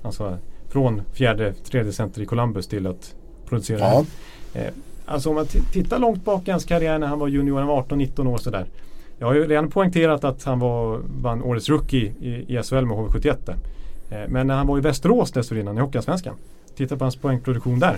[0.03, 3.15] Alltså från fjärde, tredje center i Columbus till att
[3.49, 3.81] producera.
[3.81, 4.05] Ja.
[4.55, 4.73] Eh,
[5.07, 7.83] alltså om man tittar långt bak i hans karriär när han var junior, han var
[7.83, 8.67] 18-19 år sådär.
[9.19, 12.97] Jag har ju redan poängterat att han var, vann årets rookie i, i SHL med
[12.97, 13.57] HV71 där.
[14.11, 16.35] Eh, men när han var i Västerås dessförinnan i Hockeyallsvenskan.
[16.77, 17.97] Titta på hans poängproduktion där.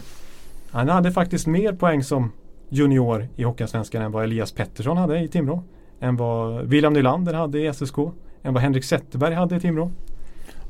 [0.70, 2.32] Han hade faktiskt mer poäng som
[2.68, 5.62] junior i Hockeyallsvenskan än vad Elias Pettersson hade i Timrå.
[6.00, 7.98] Än vad William Nylander hade i SSK.
[8.42, 9.90] Än vad Henrik Zetterberg hade i Timrå.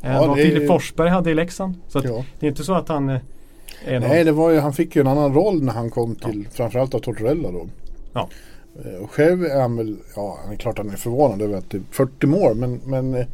[0.03, 1.75] Än Ja, vad det är- Filip Forsberg hade i Leksand.
[1.89, 2.25] Så Ja.
[2.41, 3.21] det är inte så att han eh.
[3.87, 6.95] Nej, det var ju, han fick ju en annan roll när han kom till framförallt
[6.95, 7.67] av Tortorella då.
[8.13, 8.29] Ja.
[8.85, 11.71] Eh, Och själv är han väl, ja han är klart han är förvånad över att
[11.71, 13.27] det är 40 mål men, men eh,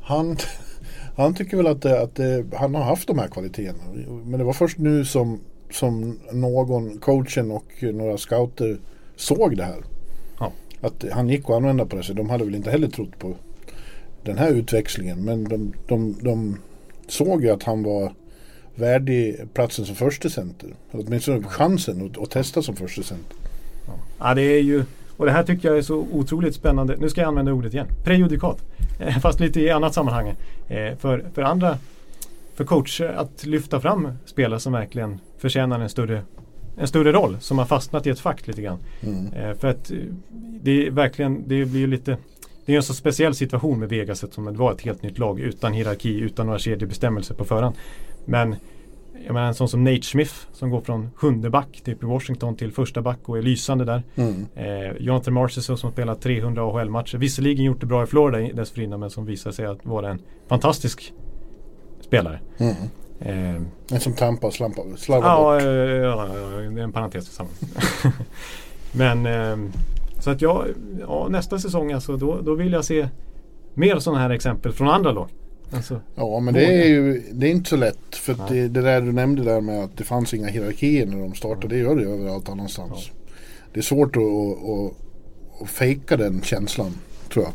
[0.00, 0.36] han,
[1.16, 2.20] han tycker väl att, att
[2.54, 4.04] han har haft de här kvaliteterna.
[4.24, 8.78] Men det var först nu som, som någon, coachen och några scouter
[9.16, 9.84] såg det här.
[10.38, 10.52] Ja.
[10.80, 13.34] Att han gick att använda på det så de hade väl inte heller trott på
[14.22, 15.24] den här utväxlingen.
[15.24, 16.58] Men de, de, de
[17.08, 18.12] såg ju att han var
[18.74, 20.68] värdig platsen som första center.
[20.90, 23.36] Åtminstone chansen att, att testa som första center.
[24.18, 24.84] Ja, det är ju,
[25.16, 26.96] och det här tycker jag är så otroligt spännande.
[26.98, 27.86] Nu ska jag använda ordet igen.
[28.04, 28.58] Prejudikat.
[29.00, 30.28] Eh, Fast lite i annat sammanhang.
[30.68, 31.78] Eh, För, för andra,
[32.54, 36.22] för coacher att lyfta fram spelare som verkligen förtjänar en större,
[36.78, 37.36] en större roll.
[37.40, 38.78] Som har fastnat i ett fack lite grann.
[39.00, 39.32] Mm.
[39.32, 39.96] Eh, För att eh,
[40.62, 42.16] det är verkligen, det blir ju lite
[42.66, 45.40] det är en så speciell situation med Vegas eftersom det var ett helt nytt lag
[45.40, 47.74] utan hierarki, utan några kedjebestämmelser på förhand.
[48.24, 48.56] Men
[49.26, 52.56] jag menar en sån som Nate Smith som går från sjunde back typ i Washington
[52.56, 54.02] till första back och är lysande där.
[54.16, 54.46] Mm.
[54.54, 57.18] Eh, Jonathan Marchessault som spelat 300 AHL-matcher.
[57.18, 61.12] Visserligen gjort det bra i Florida dessförinnan men som visar sig att vara en fantastisk
[62.00, 62.40] spelare.
[62.58, 62.74] Mm.
[63.20, 65.62] Eh, En som Tampa slampa- slarvar ja, bort.
[65.62, 67.60] eh, ja, ja, det är en parentes tillsammans.
[68.92, 69.72] men ehm,
[70.18, 70.64] så att jag,
[71.00, 73.08] ja, nästa säsong alltså då, då vill jag se
[73.74, 75.28] mer sådana här exempel från andra lag.
[75.76, 78.16] Alltså, Ja men det är ju det är inte så lätt.
[78.16, 81.34] För det, det där du nämnde där med att det fanns inga hierarkier när de
[81.34, 81.68] startade.
[81.74, 83.10] Det gör det ju överallt annanstans.
[83.72, 86.94] Det är svårt att, att, att, att fejka den känslan
[87.32, 87.52] tror jag.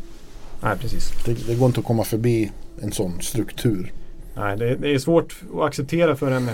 [0.62, 1.12] nej precis.
[1.24, 2.50] Det, det går inte att komma förbi
[2.82, 3.92] en sån struktur.
[4.36, 6.50] Nej, det, det är svårt att acceptera för en,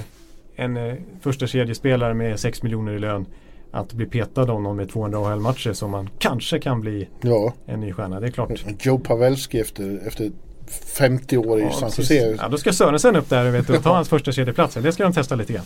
[0.56, 3.26] en eh, första kedjespelare med 6 miljoner i lön
[3.70, 7.80] att bli petad av någon med 200 AHL-matcher som man kanske kan bli Ja, en
[7.80, 8.20] ny stjärna.
[8.20, 8.64] Det är klart.
[8.80, 10.32] Joe Pavelski efter, efter
[10.70, 11.90] 50 år i Ja, San.
[11.98, 12.36] Jose.
[12.40, 14.74] Ja, då ska Sörensen upp där vet du, och ta hans första kedjeplats.
[14.74, 15.64] Det ska de testa lite grann.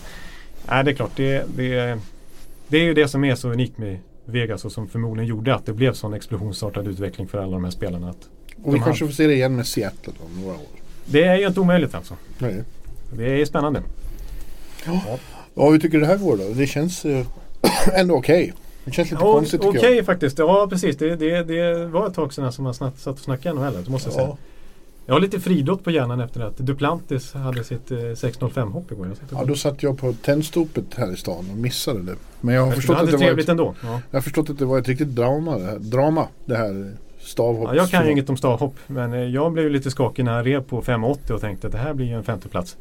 [0.68, 1.10] Nej, det är klart.
[1.16, 1.98] Det, det,
[2.68, 5.66] det är ju det som är så unikt med Vegas och som förmodligen gjorde att
[5.66, 8.10] det blev sån explosionsartad utveckling för alla de här spelarna.
[8.10, 8.28] Att
[8.64, 10.66] Och vi kanske får se det igen med Seattle om några år.
[11.04, 12.14] det är ju inte omöjligt alltså.
[12.38, 12.62] Nej.
[13.16, 13.82] Det är spännande.
[15.54, 16.44] Ja, hur tycker du det här går då?
[16.54, 17.26] Det känns eh,
[17.94, 18.52] ändå okej.
[18.84, 20.06] Det känns lite Ja, konstigt Okej tycker jag.
[20.06, 20.38] faktiskt.
[20.38, 20.96] Ja precis.
[20.96, 23.84] Det, det, det var ett tag sedan som man satt och snackade NHL.
[23.84, 24.26] Det måste jag säga.
[24.26, 24.36] Ja.
[25.10, 29.06] Jag har lite fridott på hjärnan efter att Duplantis hade sitt eh, 6.05 hopp igår.
[29.06, 32.16] Jag ja, då satt jag på tändstopet här i stan och missade det.
[32.40, 33.74] Men jag har, förstått att, det var ett, ändå.
[33.82, 34.00] Ja.
[34.10, 36.96] jag har förstått att det var ett riktigt drama det här, drama, det här.
[37.36, 40.44] Ja, jag kan ju inget om stavhopp men eh, jag blev lite skakig när han
[40.44, 42.76] rev på 5,80 och tänkte att det här blir ju en femteplats.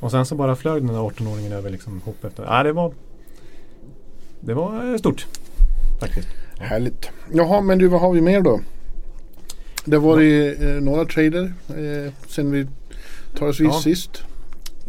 [0.00, 2.44] Och sen så bara flög den där 18-åringen över liksom hopp efter.
[2.44, 2.92] Ja, det var
[4.40, 5.26] Det var eh, stort.
[6.00, 6.28] Faktiskt.
[6.58, 7.10] Härligt.
[7.32, 8.60] Jaha, men du vad har vi mer då?
[9.90, 12.66] Det var ju eh, några trader eh, sen vi
[13.38, 13.72] tar oss vid Ja.
[13.72, 14.22] sist.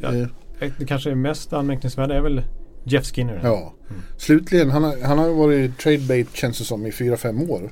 [0.02, 0.14] Ja.
[0.16, 0.28] Eh,
[0.62, 2.42] Eh, Det kanske mest anmärkningsvärda är väl
[2.84, 3.40] Jeff Skinner.
[3.44, 3.74] ja.
[3.90, 4.02] Mm.
[4.18, 7.70] Slutligen, han har, han har varit tradebait känns det som i 4-5 år.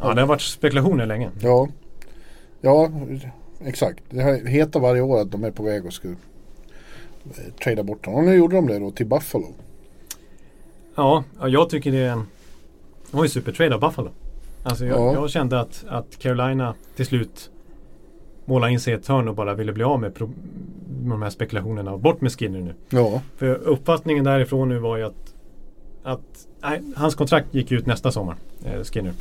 [0.00, 1.30] Ja, det har varit spekulationer länge.
[1.40, 1.68] Ja.
[2.60, 2.90] Ja,
[3.64, 4.02] exakt.
[4.10, 6.14] Det hetat varje år att de är på väg och ska eh,
[7.64, 8.20] trada bort honom.
[8.20, 9.54] Och nu gjorde de det då till Buffalo.
[10.96, 12.26] Ja, ja, jag tycker det är en
[13.10, 14.10] Det var ju supertrade av Buffalo.
[14.66, 15.12] Alltså jag, Ja.
[15.14, 17.50] jag kände att, att Carolina till slut
[18.44, 20.12] målade in sig i ett hörn och bara ville bli av med,
[21.02, 21.96] med de här spekulationerna.
[21.96, 22.74] Bort med Skinner nu.
[22.90, 25.34] Ja, För uppfattningen därifrån nu var ju att,
[26.02, 29.12] att nej, hans kontrakt gick ut nästa sommar, eh, Skinner.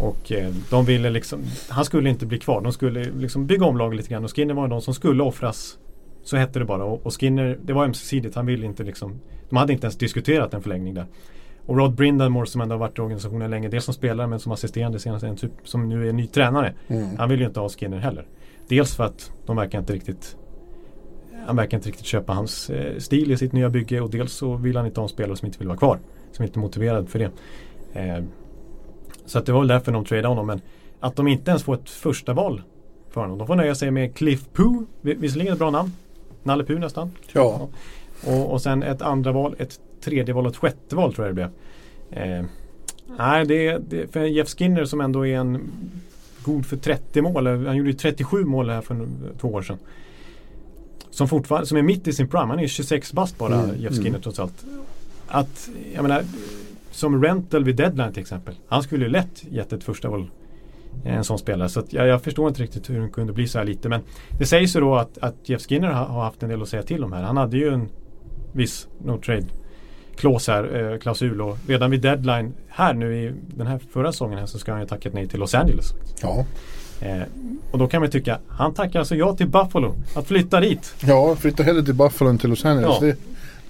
[0.00, 2.60] Och eh, de ville liksom, han skulle inte bli kvar.
[2.60, 5.78] De skulle liksom bygga om laget lite grann och Skinner var de som skulle offras.
[6.24, 6.84] Så hette det bara.
[6.84, 8.34] Och, och Skinner, det var ömsesidigt.
[8.34, 11.04] Han ville inte liksom, de hade inte ens diskuterat en förlängning där.
[11.66, 14.52] Och Rod Brindamore som ändå har varit i organisationen länge, dels som spelare men som
[14.52, 16.74] assisterande senast, en typ som nu är ny tränare.
[16.88, 17.16] mm.
[17.18, 18.26] Han vill ju inte ha Skinner heller.
[18.68, 20.36] Dels för att de verkar inte riktigt
[21.46, 24.54] Han verkar inte riktigt köpa hans eh, stil i sitt nya bygge och dels så
[24.56, 25.98] vill han inte ha en spelare som inte vill vara kvar.
[26.32, 27.30] Som inte är motiverad för det.
[27.92, 28.24] Eh,
[29.26, 30.46] så att det var väl därför de tradade honom.
[30.46, 30.60] Men
[31.00, 32.62] att de inte ens får ett första val
[33.10, 33.38] för honom.
[33.38, 34.86] De får nöja sig med Cliff Poo.
[35.00, 35.92] Vi- Visserligen ett bra namn.
[36.42, 37.10] Nalle Puh nästan.
[37.32, 37.68] ja.
[38.26, 41.36] Och, och sen ett andra val, ett tredje val och ett sjätte val tror jag
[41.36, 41.50] det
[42.10, 42.22] blev.
[42.22, 42.44] Eh,
[43.18, 45.70] nej, det, det, för Jeff Skinner som ändå är en
[46.44, 47.46] god för 30 mål.
[47.46, 49.08] Han gjorde ju 37 mål här för
[49.40, 49.78] två år sedan.
[51.10, 52.46] Som fortfarande, som är mitt i sin prime.
[52.46, 54.20] Han är 26 bast bara, Mm, Jeff Skinner mm.
[54.20, 54.64] trots allt.
[55.26, 56.22] Att, jag menar,
[56.90, 58.54] som rental vid deadline till exempel.
[58.68, 60.30] Han skulle ju lätt gett ett första val.
[61.04, 61.68] En sån spelare.
[61.68, 63.88] Så jag, jag förstår inte riktigt hur den kunde bli så här lite.
[63.88, 64.00] Men
[64.38, 66.82] det sägs ju då att, att Jeff Skinner har, har haft en del att säga
[66.82, 67.22] till om här.
[67.22, 67.88] Han hade ju en
[68.52, 69.46] viss no trade
[70.16, 74.38] clause här, eh, klausul och redan vid deadline här nu i den här förra säsongen
[74.38, 75.94] här så ska han ju tackat nej till Los Angeles.
[76.22, 76.44] ja.
[77.00, 77.22] Eh,
[77.70, 80.94] och då kan man tycka, han tackar alltså ja till Buffalo att flytta dit.
[81.00, 82.96] Ja, flytta hellre till Buffalo än till Los Angeles.
[83.00, 83.06] Ja.
[83.06, 83.16] Det,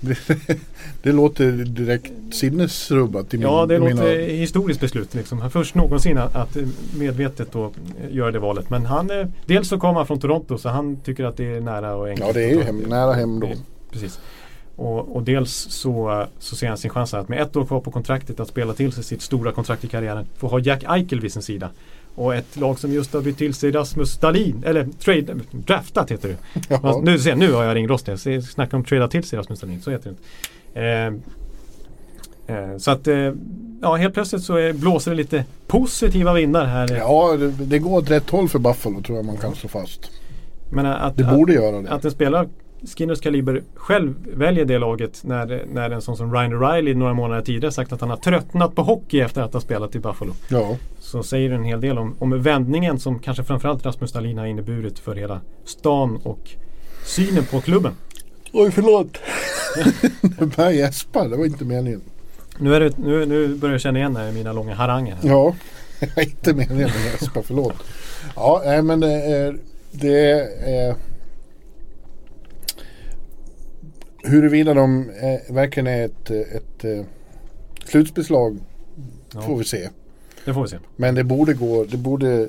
[0.01, 0.39] det,
[1.03, 5.51] det låter direkt sinnesrubbat i min, Ja, det mina låter historiskt beslut liksom.
[5.51, 6.57] Först någonsin att, att
[6.99, 8.71] medvetet då eh, göra det valet.
[8.71, 11.61] Men han, eh, dels så kommer han från Toronto så han tycker att det är
[11.61, 12.27] nära och enkelt.
[12.27, 13.49] Ja, det är ju hem, nära hem då.
[13.93, 14.21] Precis.
[14.77, 17.91] Och, och dels så, så ser han sin chans att med ett år kvar på
[17.91, 20.27] kontraktet att spela till sig sitt stora kontrakt i karriären.
[20.37, 21.71] Få ha Jack Eichel vid sin sida.
[22.15, 26.29] Och ett lag som just har bytt till sig Rasmus Stalin, eller trade, draftat heter
[26.29, 26.37] det.
[26.83, 27.01] Ja.
[27.05, 28.13] Nu, se, nu har jag ringrostig.
[28.25, 31.21] Jag snackar om trada till sig Rasmus Stalin, så heter det inte.
[32.49, 33.33] Eh, eh, så att eh,
[33.83, 36.97] ja, helt plötsligt så är, blåser det lite positiva vindar här.
[36.97, 40.11] Ja, det, det går åt rätt håll för Buffalo tror jag man kan slå fast.
[40.71, 41.91] Men att, Det borde göra det.
[41.91, 42.49] Att en spelare
[42.85, 47.43] Skinners kaliber själv väljer det laget när, när en sån som Ryan O'Reilly några månader
[47.43, 50.33] tidigare sagt att han har tröttnat på hockey efter att ha spelat i Buffalo.
[50.49, 54.39] Ja, Så säger det en hel del om, om vändningen som kanske framförallt Rasmus Dahlin
[54.39, 56.51] har inneburit för hela stan och
[57.05, 57.93] synen på klubben.
[58.53, 59.19] Oj, förlåt.
[60.41, 61.29] nu börjar jag gäspa.
[61.29, 62.01] Det var inte meningen.
[62.59, 65.15] Nu, är det, nu, nu börjar jag känna igen det, mina långa haranger.
[65.15, 65.29] Här.
[65.29, 65.55] Ja,
[66.23, 67.43] inte meningen att gäspa.
[67.43, 67.75] Förlåt.
[68.37, 69.57] Ja, nej, men det är...
[69.91, 70.95] Det är
[74.27, 77.07] huruvida de är, verkligen är ett, ett, ett
[77.85, 78.59] slutspelslag
[79.35, 79.41] Ja.
[79.43, 79.89] får vi se.
[80.45, 80.77] Det får vi se.
[80.97, 82.49] Men det borde gå, det borde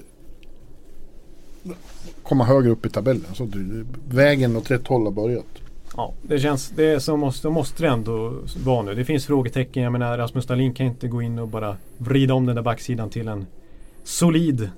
[2.24, 3.26] komma högre upp i tabellen.
[3.34, 3.48] Så
[4.10, 5.46] vägen åt rätt håll har börjat.
[5.98, 8.34] Ja, det känns, det är så måste, måste det ändå
[8.66, 8.94] vara nu.
[8.96, 9.84] Det finns frågetecken.
[9.84, 13.10] Jag menar Rasmus Dahlin kan inte gå in och bara vrida om den där backsidan
[13.10, 13.46] till en
[14.04, 14.70] solid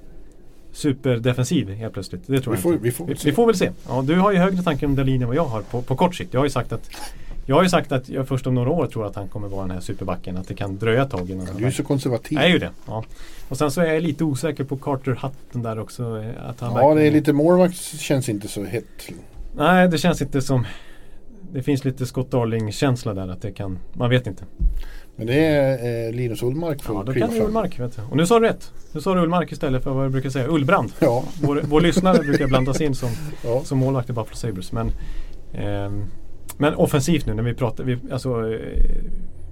[0.71, 2.21] superdefensiv helt plötsligt.
[2.27, 2.83] Det tror Vi jag får, inte.
[2.83, 3.29] vi får Vi, väl se.
[3.29, 3.71] vi får väl se.
[3.87, 6.15] Ja, du har ju högre tankar om Dahlin än vad jag har på, på kort
[6.15, 6.33] sikt.
[6.33, 6.89] Jag har ju sagt att
[7.45, 9.61] jag har ju sagt att jag först om några år tror att han kommer vara
[9.61, 10.37] den här superbacken.
[10.37, 12.37] Att det kan dröja ett tag innan Du är så konservativ.
[12.37, 12.69] Jag är ju det.
[12.87, 13.03] Ja.
[13.49, 16.03] Och sen så är jag lite osäker på Carter Hutton där också.
[16.03, 19.09] eh, Att han Ja, det är verkligen- lite målvakt känns inte så hett.
[19.55, 20.65] Nej, det känns inte som...
[21.51, 23.79] Det finns lite Scott Darling-känsla där att det kan...
[23.93, 24.43] Man vet inte.
[25.19, 27.41] Men det är eh, Linus Ullmark får Ja, då kan det.
[27.45, 27.79] Ullmark.
[27.79, 28.01] Vet du.
[28.09, 28.71] Och nu sa du rätt.
[28.91, 30.47] Nu sa du Ullmark istället för vad jag brukar säga.
[30.47, 30.91] Ullbrand.
[30.99, 33.09] Ja, Vår, vår lyssnare brukar blandas in som,
[33.43, 33.61] ja.
[33.63, 34.71] som målvakt i Buffalo Sabres.
[34.71, 34.91] Men,
[35.53, 36.05] ehm,
[36.57, 37.83] men offensivt nu när vi pratar.
[37.83, 38.59] Vi, alltså, eh,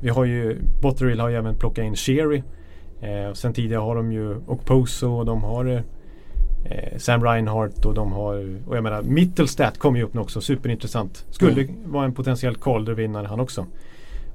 [0.01, 0.57] vi har ju...
[0.81, 2.43] Botterill har ju även plockat in Sherry.
[3.01, 5.65] Eh, sen tidigare har de ju Okposo och de har
[6.65, 8.57] eh, Sam Reinhardt och de har...
[8.67, 10.41] Och jag menar Mittelstadt kommer ju upp nu också.
[10.41, 11.25] Superintressant.
[11.29, 11.75] Skulle Mm.
[11.91, 13.65] vara en potentiell Calder-vinnare han också.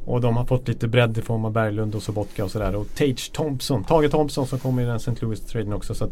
[0.05, 2.75] Och de har fått lite bredd i form av Berglund och Sobotka och sådär.
[2.77, 5.12] Och Tage Thompson, Tage Thompson som kommer i den St.
[5.21, 5.95] Louis-traden också.
[5.95, 6.11] Så att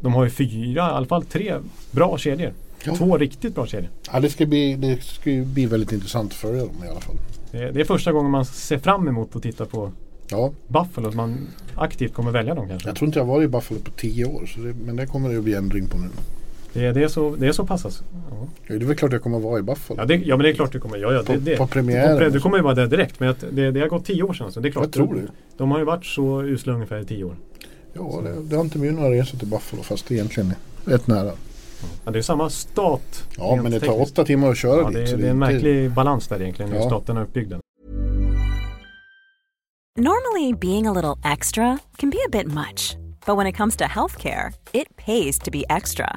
[0.00, 1.54] de har ju fyra, i alla fall tre
[1.90, 2.52] bra kedjor.
[2.84, 2.94] Ja.
[2.96, 3.90] Två riktigt bra kedjor.
[4.12, 7.16] ja det, ska bli, det ska ju bli väldigt intressant följa dem i alla fall.
[7.50, 9.92] Det, det är första gången man ser fram emot att titta på
[10.28, 11.08] Ja, Buffalo.
[11.08, 12.88] Att man aktivt kommer välja dem kanske.
[12.88, 14.46] jag tror inte jag har varit i Buffalo på tio år.
[14.46, 16.08] Så det, men det kommer det att bli ändring på nu.
[16.74, 18.04] Det, det, är så, det är så pass alltså.
[18.30, 18.36] Ja.
[18.66, 20.00] Ja, det är väl klart jag kommer att vara i Buffalo.
[20.00, 20.96] Ja, det, ja men det är klart du kommer.
[20.98, 22.32] Ja, ja, det, På- det, på premiären.
[22.32, 23.20] Du, kommer ju vara där direkt.
[23.20, 24.52] Men det, det har gått tio år sedan.
[24.52, 24.84] Så det är klart.
[24.84, 25.22] jag tror det.
[25.56, 27.36] De har ju varit så usla ungefär i tio år.
[27.92, 30.50] Ja, det, det har inte blivit några resor till Buffalo fast det egentligen
[30.86, 31.32] är rätt nära.
[32.04, 33.24] Ja, det är samma stat.
[33.38, 34.12] Ja, men det tar tekniskt.
[34.12, 34.94] åtta timmar att köra Ja, dit.
[34.94, 36.70] det, är, det är en inte- märklig balans där egentligen.
[36.72, 36.86] Hur Ja.
[36.86, 37.52] staten är uppbyggd.
[39.96, 43.84] Normally, being a little extra can be a bit much, but when it comes to
[43.84, 46.16] healthcare, it pays to be extra.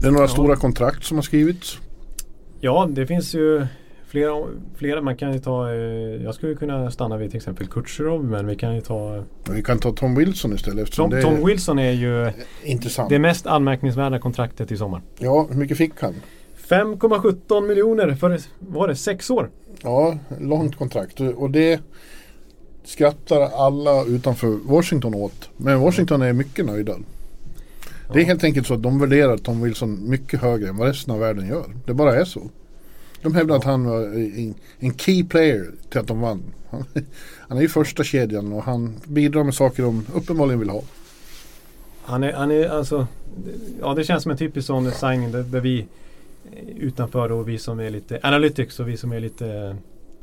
[0.00, 1.78] Det är några stora kontrakt som har skrivits.
[2.60, 3.66] Ja, det finns ju
[4.06, 5.02] flera, flera.
[5.02, 5.76] Man kan ju ta, eh,
[6.24, 9.78] jag skulle kunna stanna vid till exempel Kutjerov men vi kan ju ta vi kan
[9.78, 12.30] ta Tom Wilson istället Tom, är Tom Wilson är ju
[12.64, 13.10] intressant.
[13.10, 15.02] det mest anmärkningsvärda kontraktet i sommar.
[15.18, 16.14] Ja, hur mycket fick han?
[16.68, 19.50] 5,17 miljoner för, var det, sex år?
[19.82, 21.20] Ja, långt kontrakt.
[21.20, 21.80] Och det
[22.84, 25.50] skrattar alla utanför Washington åt.
[25.56, 26.94] Men Washington är mycket nöjda.
[28.14, 31.14] Det är helt enkelt så att de värderar Tom Wilson mycket högre än vad resten
[31.14, 31.64] av världen gör.
[31.86, 32.50] Det bara är så.
[33.22, 36.42] De hävdar att han var en, en key player till att de vann.
[36.70, 36.84] Han,
[37.48, 40.82] han är ju första kedjan och han bidrar med saker de uppenbarligen vill ha.
[42.02, 43.06] Han är, han är alltså,
[43.80, 45.86] ja det känns som en typisk sån signing där, där vi
[46.52, 49.76] eh, utanför och vi som är lite analytics och vi som är lite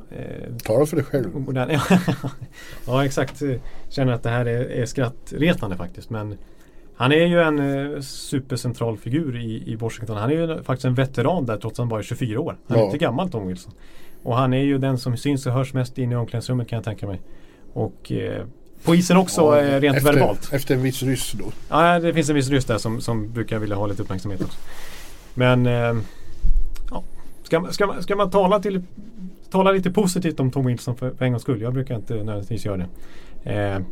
[0.10, 1.46] eh, Tala för dig själv.
[2.86, 3.42] ja exakt.
[3.90, 6.10] Känner att det här är, är skrattretande faktiskt.
[6.10, 6.38] Men
[7.02, 7.60] han är ju en
[7.94, 10.18] eh, supercentral figur i, i Washington.
[10.18, 12.56] Han är ju faktiskt en veteran där trots att han bara är 24 år.
[12.68, 12.86] Han är Ja.
[12.86, 13.74] inte gammal Tom Wilson.
[14.24, 16.84] Och han är ju den som syns och hörs mest inne i omklädningsrummet kan jag
[16.84, 17.22] tänka mig.
[17.74, 18.46] Och eh,
[18.86, 20.54] på isen också Ja, eh, rent efter, verbalt.
[20.54, 21.46] Efter en viss ryss då.
[21.70, 24.60] Ja, det finns en viss ryss där som, som brukar vilja ha lite uppmärksamhet också.
[25.34, 25.96] Men eh,
[26.92, 27.04] ja.
[27.44, 28.84] ska, ska, ska man tala, till,
[29.50, 31.62] tala lite positivt om Tom Wilson för, för en gångs skull.
[31.62, 32.78] Jag brukar inte nödvändigtvis göra
[33.44, 33.84] det.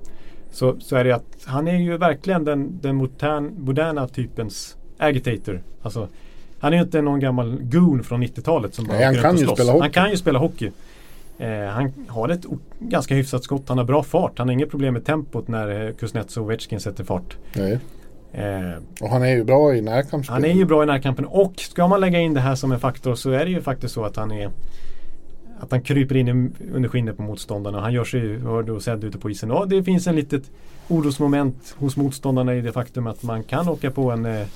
[0.51, 5.61] Så, så är det att han är ju verkligen den, den modern, moderna typens agitator.
[5.81, 6.07] Alltså,
[6.59, 9.47] han är ju inte någon gammal goon från 90-talet som bara Nej, han kan ju
[9.47, 9.81] spela hockey.
[9.81, 10.71] Han kan ju spela hockey.
[11.37, 12.45] Eh, han har ett
[12.79, 13.63] ganska hyfsat skott.
[13.67, 14.37] Han har bra fart.
[14.37, 17.37] Han har inget problem med tempot när eh, Kuznetsov och Ovechkin sätter fart.
[17.55, 17.79] Nej.
[18.31, 20.33] Eh, Och han är ju bra i närkampsspel.
[20.33, 22.79] han är ju bra i närkampen och ska man lägga in det här som en
[22.79, 24.49] faktor så är det ju faktiskt så att han är
[25.59, 27.77] att han kryper in under skinnet på motståndarna.
[27.77, 29.51] och Han gör sig hörd och sedd ute på isen.
[29.51, 30.51] Och det finns en litet
[30.87, 34.47] orosmoment hos motståndarna i det faktum att man kan åka på en eh,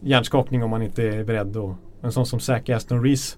[0.00, 1.56] hjärnskakning om man inte är beredd.
[1.56, 3.36] Och en sån som Zac Aston Reese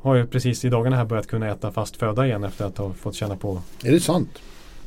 [0.00, 2.92] har ju precis i dagarna här börjat kunna äta fast föda igen efter att ha
[2.92, 4.38] fått känna på Är det sant?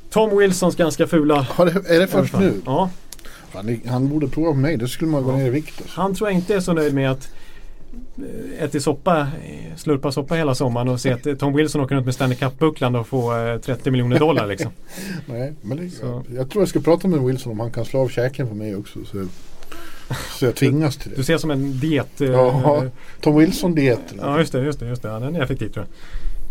[0.10, 2.62] Tom Wilsons ganska fula det, är det först nu?
[2.66, 2.90] Ja,
[3.50, 4.78] Fan, han borde prova på mig.
[4.78, 5.82] Det skulle man gå ner i vikt.
[5.82, 6.02] Alltså.
[6.02, 7.30] han tror jag inte är så nöjd med att
[8.18, 11.96] eh, äta soppa, eh, slurpa soppa hela sommaren och se att eh, Tom Wilson åker
[11.96, 14.72] runt med Stanley Cup-bucklan och får eh, 30 miljoner dollar liksom.
[15.26, 18.00] Nej, men det, jag, jag tror jag ska prata med Wilson om han kan slå
[18.02, 19.00] av käken på mig också.
[19.06, 19.26] Så,
[20.40, 21.24] så jag tvingas till Du det.
[21.24, 22.22] ser som en diet...
[22.22, 22.84] eh, Ja,
[23.22, 24.14] Tom Wilson-diet.
[24.18, 25.08] Ja just det, just det, just det.
[25.10, 25.96] Ja, den är effektiv tror jag.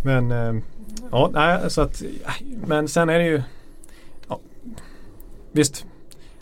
[0.05, 0.63] Men eh,
[1.11, 2.03] ja, nej, så att
[2.67, 3.43] Men sen är det ju
[4.29, 4.41] ja,
[5.53, 5.85] Visst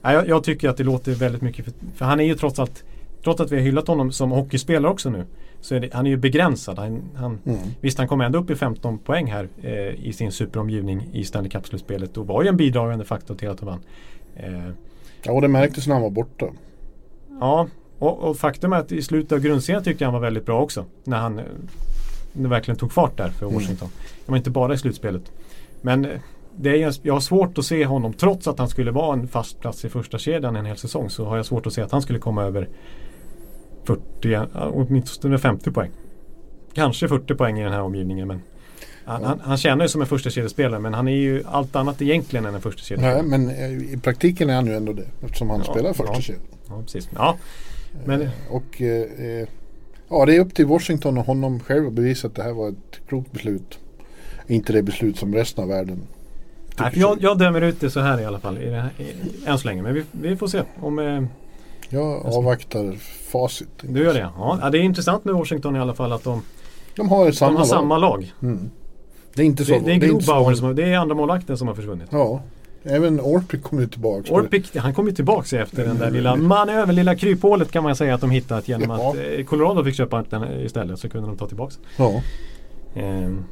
[0.02, 2.58] nej, jag, jag tycker att det låter väldigt mycket för, för han är ju trots
[2.58, 2.84] allt
[3.24, 5.24] Trots att vi har hyllat honom som hockeyspelare också nu
[5.60, 6.78] Så är det, han är ju begränsad.
[6.78, 7.58] Han, han, Mm.
[7.80, 11.50] Visst han kom ändå upp i 15 poäng här eh, i sin superomgivning i Stanley
[11.50, 13.80] Cup-slutspelet och var ju en bidragande faktor till att de vann.
[14.36, 14.68] Eh,
[15.26, 16.46] Ja, och det märktes när han var borta.
[17.40, 17.66] Ja,
[17.98, 20.62] och, och faktum är att i slutet av grundserien tyckte jag han var väldigt bra
[20.62, 20.84] också.
[21.04, 21.44] När han eh,
[22.32, 23.58] det verkligen tog fart där för Mm.
[23.58, 23.88] Washington.
[24.26, 25.32] Det var inte bara i slutspelet.
[25.82, 26.10] Men eh,
[26.56, 29.60] det är, jag har svårt att se honom, trots att han skulle vara en fast
[29.60, 32.02] plats i första kedjan en hel säsong, så har jag svårt att se att han
[32.02, 32.68] skulle komma över
[33.84, 35.90] 40, ja, åtminstone 50 poäng.
[36.74, 38.28] Kanske 40 poäng i den här omgivningen.
[38.28, 38.40] Men
[39.04, 42.02] han, han, han tjänar ju som en första kedjespelare men han är ju allt annat
[42.02, 43.22] egentligen än en första kedjespelare.
[43.22, 45.06] Nej, men eh, i praktiken är han ju ändå det.
[45.24, 46.20] Eftersom han Ja, spelar första ja.
[46.20, 46.42] kedjan.
[46.68, 47.08] Ja, precis.
[47.14, 47.36] Ja,
[48.04, 49.48] men Och eh, eh,
[50.08, 52.68] ja, det är upp till Washington och honom själv att bevisa att det här var
[52.68, 53.78] ett klokt beslut.
[54.46, 55.98] Inte det beslut som resten av världen
[56.78, 58.58] Nej, jag, jag dömer ut det så här i alla fall.
[58.58, 59.14] I det här, i,
[59.46, 59.82] än så länge.
[59.82, 60.62] Men vi, vi får se.
[60.80, 61.22] Om, eh,
[61.88, 62.92] Jag avvaktar
[63.32, 63.68] facit.
[63.82, 64.20] du gör det.
[64.38, 66.42] Ja, ja, det är intressant med Washington i alla fall att de,
[66.96, 67.66] De har de samma har lag.
[67.68, 68.32] samma lag.
[68.42, 68.70] Mm.
[69.34, 69.72] Det är inte så.
[69.72, 72.08] Det, det är Grobauer som det är andra målvakten som har försvunnit.
[72.10, 72.40] Ja.
[72.86, 74.34] Även Orpik kommer ju tillbaka.
[74.34, 78.14] Orpik, han kom ju tillbaka efter den där lilla manövern, lilla kryphålet kan man säga
[78.14, 79.10] att de hittat genom Ja.
[79.10, 81.74] att eh, Colorado fick köpa den istället så kunde de ta tillbaka.
[81.96, 82.22] Ja.
[82.94, 83.44] Ehm,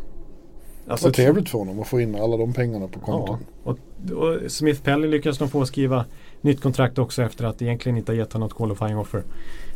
[0.85, 3.47] Det alltså, var trevligt för honom att få in alla de pengarna på Ja, kontot.
[3.65, 3.79] och,
[4.23, 6.05] och Smith Pelly lyckades de få skriva
[6.43, 9.23] nytt kontrakt också efter att egentligen inte ha gett honom något qualifying offer.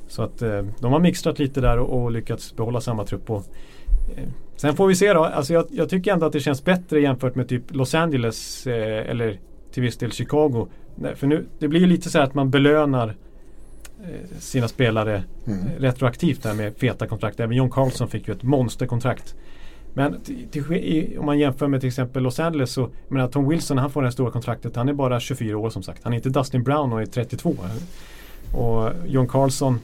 [0.08, 3.30] Så att eh, de har mixtrat lite där och, och lyckats behålla samma trupp.
[3.30, 3.44] Och,
[4.16, 4.24] eh,
[4.56, 5.24] sen får vi se då.
[5.24, 9.10] Alltså jag, jag tycker ändå att det känns bättre jämfört med typ Los Angeles eh,
[9.10, 9.38] eller
[9.72, 10.68] till viss del Chicago.
[10.94, 13.08] Nej, för nu, det blir ju lite så här att man belönar
[14.04, 15.58] eh, sina spelare Mm.
[15.60, 17.40] eh, retroaktivt där med feta kontrakt.
[17.40, 19.34] Även John Carlson fick ju ett monsterkontrakt.
[19.96, 23.78] Men till, om man jämför med till exempel Los Angeles så jag menar, Tom Wilson
[23.78, 24.76] han får det här stora kontraktet.
[24.76, 26.04] Han är bara 24 år som sagt.
[26.04, 27.54] Han är inte Dustin Brown och är 32.
[28.52, 29.80] Och John Carlson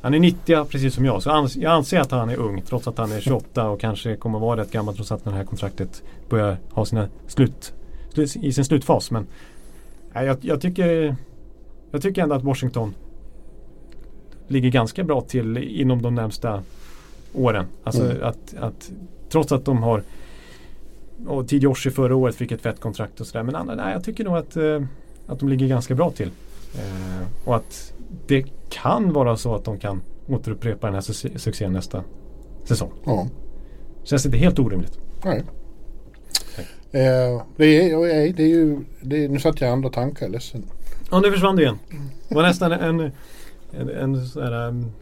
[0.00, 1.22] han är 90 precis som jag.
[1.22, 4.38] Så jag anser att han är ung trots att han är 28 och kanske kommer
[4.38, 7.72] vara rätt gammal trots att det här kontraktet börjar ha sina slut,
[8.16, 9.10] i sin slutfas.
[9.10, 9.26] Men
[10.12, 11.16] jag, jag, tycker,
[11.90, 12.94] jag tycker ändå att Washington
[14.48, 16.62] ligger ganska bra till inom de närmsta
[17.32, 17.66] åren.
[17.84, 18.22] Alltså Mm.
[18.22, 18.90] att, att
[19.28, 20.02] trots att de har
[21.26, 23.42] och Tid Joshi förra året fick ett fett kontrakt och sådär.
[23.44, 24.82] Men andra, nej, jag tycker nog att, eh,
[25.26, 26.30] att de ligger ganska bra till.
[26.74, 27.92] Eh, och att
[28.26, 32.04] det kan vara så att de kan återupprepa den här suc- succén nästa
[32.64, 32.90] säsong.
[33.04, 33.28] Ja.
[34.04, 34.98] Känns inte helt orimligt.
[35.24, 35.44] Nej.
[36.92, 40.28] Eh, det, är, det är ju, det är, nu satt jag i andra tankar, jag
[40.28, 40.64] är ledsen.
[41.10, 41.78] Ja, nu försvann det igen.
[42.28, 43.00] Det var nästan en,
[43.72, 44.92] en, en sån här, um,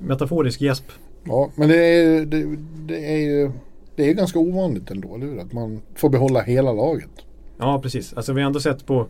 [0.00, 0.84] metaforisk gäsp.
[1.24, 3.50] Ja, men det är, det, det är ju
[3.96, 5.38] det är ganska ovanligt ändå, eller hur?
[5.38, 7.10] Att man får behålla hela laget.
[7.58, 8.12] Ja, precis.
[8.14, 9.06] Alltså vi har ändå sett på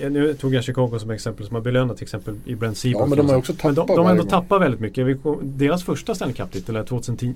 [0.00, 3.02] eh, nu tog jag Chicago som exempel som har belönat till exempel i Brent Seabrook.
[3.02, 5.22] Ja, men de har också Men de, tappat de har ändå tappat väldigt mycket.
[5.22, 7.34] Kom, deras första Stanley Cup-titel är 2010.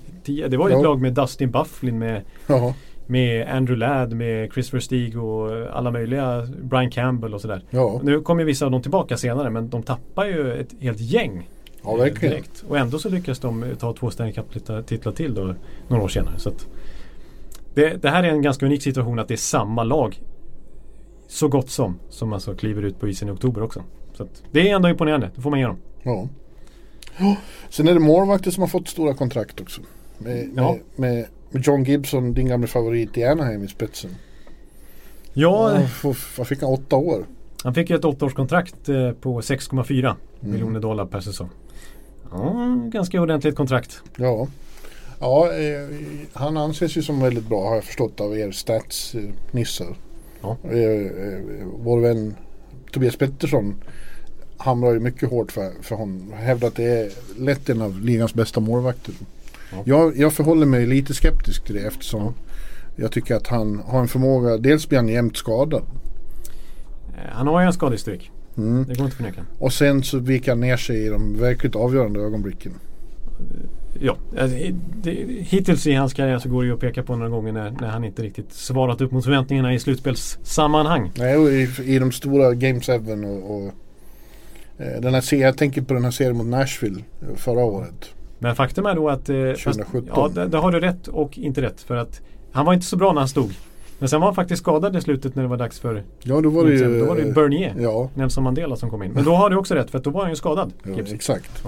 [0.48, 0.78] Det var ju Ja.
[0.78, 2.74] ett lag med Dustin Bufflin med, Jaha.
[3.07, 6.46] med Andrew Ladd, med Christopher Stig och alla möjliga.
[6.62, 7.62] Brian Campbell och sådär.
[7.70, 11.00] Ja, Nu kommer ju vissa av dem tillbaka senare men de tappar ju ett helt
[11.00, 11.48] gäng.
[11.85, 12.35] Ja verkligen.
[12.35, 12.64] Direkt.
[12.68, 15.55] Och ändå så lyckas de ta två Stanley Cup-titlar till då,
[15.88, 16.38] några år senare.
[16.38, 16.51] Så
[17.75, 20.20] det, det här är en ganska unik situation att det är samma lag
[21.29, 23.83] så gott som som alltså kliver ut på isen i oktober också.
[24.14, 25.77] Så det är ändå imponerande, det får man ge dem.
[26.03, 26.29] Ja.
[27.68, 29.81] Sen är det målvakter som har fått stora kontrakt också.
[30.18, 30.77] Med, Ja.
[30.97, 34.11] med, med John Gibson, din gamla favorit i Anaheim i spetsen.
[35.33, 35.81] Ja,
[36.38, 36.70] vad fick han?
[36.73, 37.27] Åtta år?
[37.62, 40.53] han fick ju ett åttaårskontrakt eh, på 6,4 Mm.
[40.53, 41.49] miljoner dollar per säsong.
[42.33, 44.03] Ja, ganska ordentligt kontrakt.
[44.17, 44.47] Ja.
[45.21, 45.89] Ja, eh,
[46.33, 49.97] han anses ju som väldigt bra har jag förstått av er stats-nissar.
[50.43, 50.57] Ja.
[50.65, 51.41] Eh, eh,
[51.83, 52.35] vår vän
[52.93, 53.75] Tobias Pettersson
[54.57, 56.33] hamrar ju mycket hårt för, för honom.
[56.37, 59.14] Hävdar att det är lätt en av ligans bästa målvakter.
[59.72, 59.83] Ja.
[59.85, 62.35] Jag, jag förhåller mig lite skeptisk till det eftersom
[62.97, 65.83] jag tycker att han har en förmåga, dels blir han jämt skadad.
[67.16, 68.31] Eh, Han har ju en skadehistorik.
[68.57, 68.84] Mm.
[68.88, 69.40] Det går inte att förneka.
[69.59, 72.72] Och sen så viker han ner sig i de verkligt avgörande ögonblicken.
[74.00, 74.57] ja, alltså,
[75.02, 77.70] det, hittills i hans karriär så går det ju att peka på några gånger när,
[77.70, 81.11] när han inte riktigt svarat upp mot förväntningarna i slutspelssammanhang.
[81.14, 83.72] Nej, och i, i de stora Game 7 och, och
[84.78, 88.14] eh, den här jag tänker på den här serien mot Nashville eh, förra året.
[88.38, 89.28] Men faktum är då att...
[89.28, 90.09] Eh, 2017.
[90.16, 91.80] ja, det, det har du rätt och inte rätt.
[91.80, 92.20] För att
[92.52, 93.52] han var inte så bra när han stod.
[94.05, 96.02] Men sen var han faktiskt skadad i slutet när det var dags för...
[96.22, 97.00] Ja, då var det ju...
[97.00, 97.74] Då var det Bernier.
[97.78, 99.12] Ja, Nelson Mandela som kom in.
[99.12, 100.72] Men då har du också rätt för då var han ju skadad.
[100.82, 101.62] ja exakt.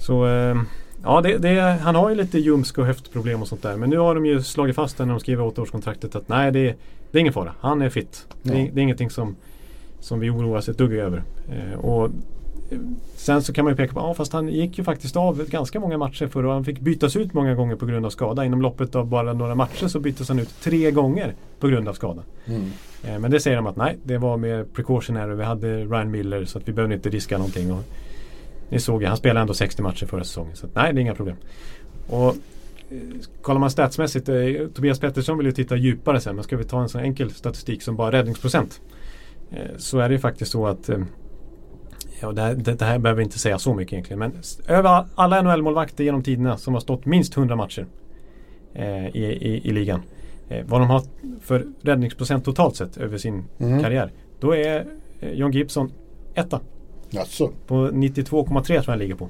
[0.00, 0.56] Så eh,
[1.02, 3.76] ja, det, det, han har ju lite ljumsk och höftproblem och sånt där.
[3.76, 6.74] Men nu har de ju slagit fast när de skriver åttaårskontraktet att nej, det,
[7.10, 7.54] det är ingen fara.
[7.60, 8.26] Han är fit.
[8.42, 8.58] Det, Ja.
[8.58, 9.36] är, det är ingenting som,
[10.00, 11.22] som vi oroar oss ett dugg över.
[11.48, 12.10] Eh, och
[13.16, 15.80] Sen så kan man ju peka på, ja fast han gick ju faktiskt av ganska
[15.80, 18.44] många matcher förra och han fick bytas ut många gånger på grund av skada.
[18.44, 21.92] Inom loppet av bara några matcher så byttes han ut tre gånger på grund av
[21.94, 22.22] skada.
[22.46, 22.70] Mm.
[23.04, 25.34] Eh, Men det säger de att nej, det var mer precautionary.
[25.34, 27.72] Vi hade Ryan Miller så att vi behövde inte riska någonting.
[27.72, 27.82] Och
[28.68, 30.56] ni såg ju, han spelade ändå 60 matcher förra säsongen.
[30.56, 31.36] Så att, nej, det är inga problem.
[32.08, 32.98] Och eh,
[33.42, 34.36] Kollar man statsmässigt, eh,
[34.74, 36.34] Tobias Pettersson vill ju titta djupare sen.
[36.34, 38.80] Men ska vi ta en sån enkel statistik som bara räddningsprocent.
[39.50, 40.98] Eh, så är det ju faktiskt så att eh,
[42.20, 44.18] Ja, det, här, det, det här behöver inte säga så mycket egentligen.
[44.18, 44.32] Men
[44.68, 47.86] över alla NHL-målvakter genom tiderna som har stått minst 100 matcher
[48.74, 50.02] eh, i, i, i ligan.
[50.48, 51.02] Eh, vad de har
[51.40, 53.82] för räddningsprocent totalt sett över sin Mm.
[53.82, 54.12] karriär.
[54.40, 54.86] Då är
[55.20, 55.92] eh, John Gibson
[56.34, 56.60] etta.
[57.10, 57.50] Jaså?
[57.66, 59.28] På 92,3 tror jag han ligger på.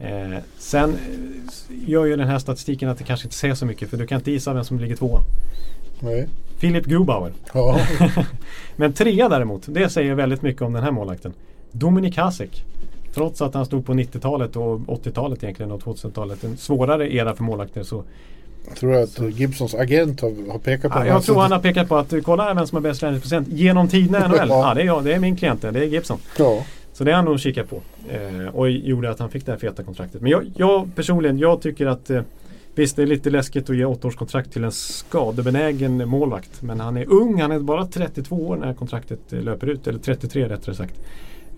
[0.00, 0.96] Eh, sen eh,
[1.90, 4.18] gör ju den här statistiken att det kanske inte säger så mycket för du kan
[4.18, 5.20] inte gissa vem som ligger tvåa.
[6.00, 6.28] Nej.
[6.60, 7.32] Philip Grubauer.
[7.54, 7.80] Ja.
[8.76, 11.32] Men trea däremot, det säger väldigt mycket om den här målvakten.
[11.78, 12.64] Dominik Hasek.
[13.14, 16.44] Trots att han stod på 90-talet och 80-talet egentligen och 2000-talet.
[16.44, 17.82] En svårare era för målvakter.
[17.82, 18.04] Så,
[18.68, 21.58] Jag tror att Gibsons agent har, har pekat på ja, här jag tror han har
[21.58, 24.48] pekat på att kolla vem som har bäst räddningsprocent genom tiderna i NHL.
[24.48, 24.68] Ja.
[24.68, 25.04] Ja, det är jag.
[25.04, 25.70] Det är min klient det.
[25.70, 26.18] Det är Gibson.
[26.38, 26.64] Ja.
[26.92, 27.80] Så det har han nog kikat på.
[28.08, 30.22] Eh, och gjorde att han fick det här feta kontraktet.
[30.22, 32.22] Men jag, jag personligen, jag tycker att eh,
[32.76, 36.62] Visst, det är lite läskigt att ge åttaårskontrakt till en skadebenägen målvakt.
[36.62, 39.86] Men han är ung, han är bara 32 år när kontraktet eh, löper ut.
[39.86, 40.94] Eller 33 rättare sagt.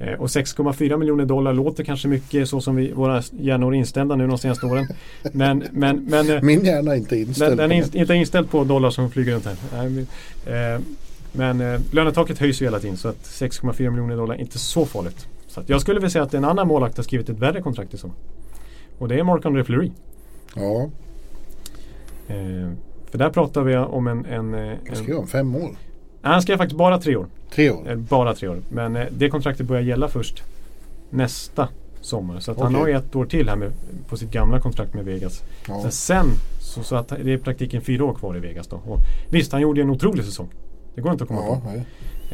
[0.01, 4.17] Eh, och 6,4 miljoner dollar låter kanske mycket så som vi, våra hjärnor är inställda
[4.17, 4.87] nu de senaste åren.
[5.33, 8.15] Men, men, men eh, Min hjärna är inte den, inställd den är på inst- inte
[8.15, 9.57] inställd på dollar som flyger runt här.
[11.33, 14.87] Men, eh, lönetaket höjs ju hela tiden så att 6,4 miljoner dollar är inte så
[14.87, 15.27] farligt.
[15.49, 17.95] Så att jag skulle vilja säga att en annan målvakt har skrivit ett värre kontrakt
[17.95, 18.17] i sommar.
[18.99, 19.91] Och det är Marc-André Fleury.
[20.55, 20.91] Ja,
[23.11, 24.27] för där pratar vi om en...
[24.27, 25.71] en, jag en skrev om fem år.
[26.33, 27.27] Han skrev faktiskt bara tre år.
[27.55, 27.91] Tre år.
[27.91, 28.59] Eh, bara tre år.
[28.69, 30.43] Men eh, det kontraktet börjar gälla först
[31.11, 31.69] nästa
[32.01, 32.41] sommar.
[32.41, 33.73] Så att han har ett år till här med,
[34.09, 35.43] på sitt gamla kontrakt med Vegas.
[35.69, 35.83] Ja.
[35.83, 36.27] Men sen
[36.61, 38.77] så, så att det är i praktiken fyra år kvar i Vegas då.
[38.77, 38.99] Och
[39.31, 40.49] visst, han gjorde en otrolig säsong.
[40.95, 41.81] Det går inte att komma Ja, på.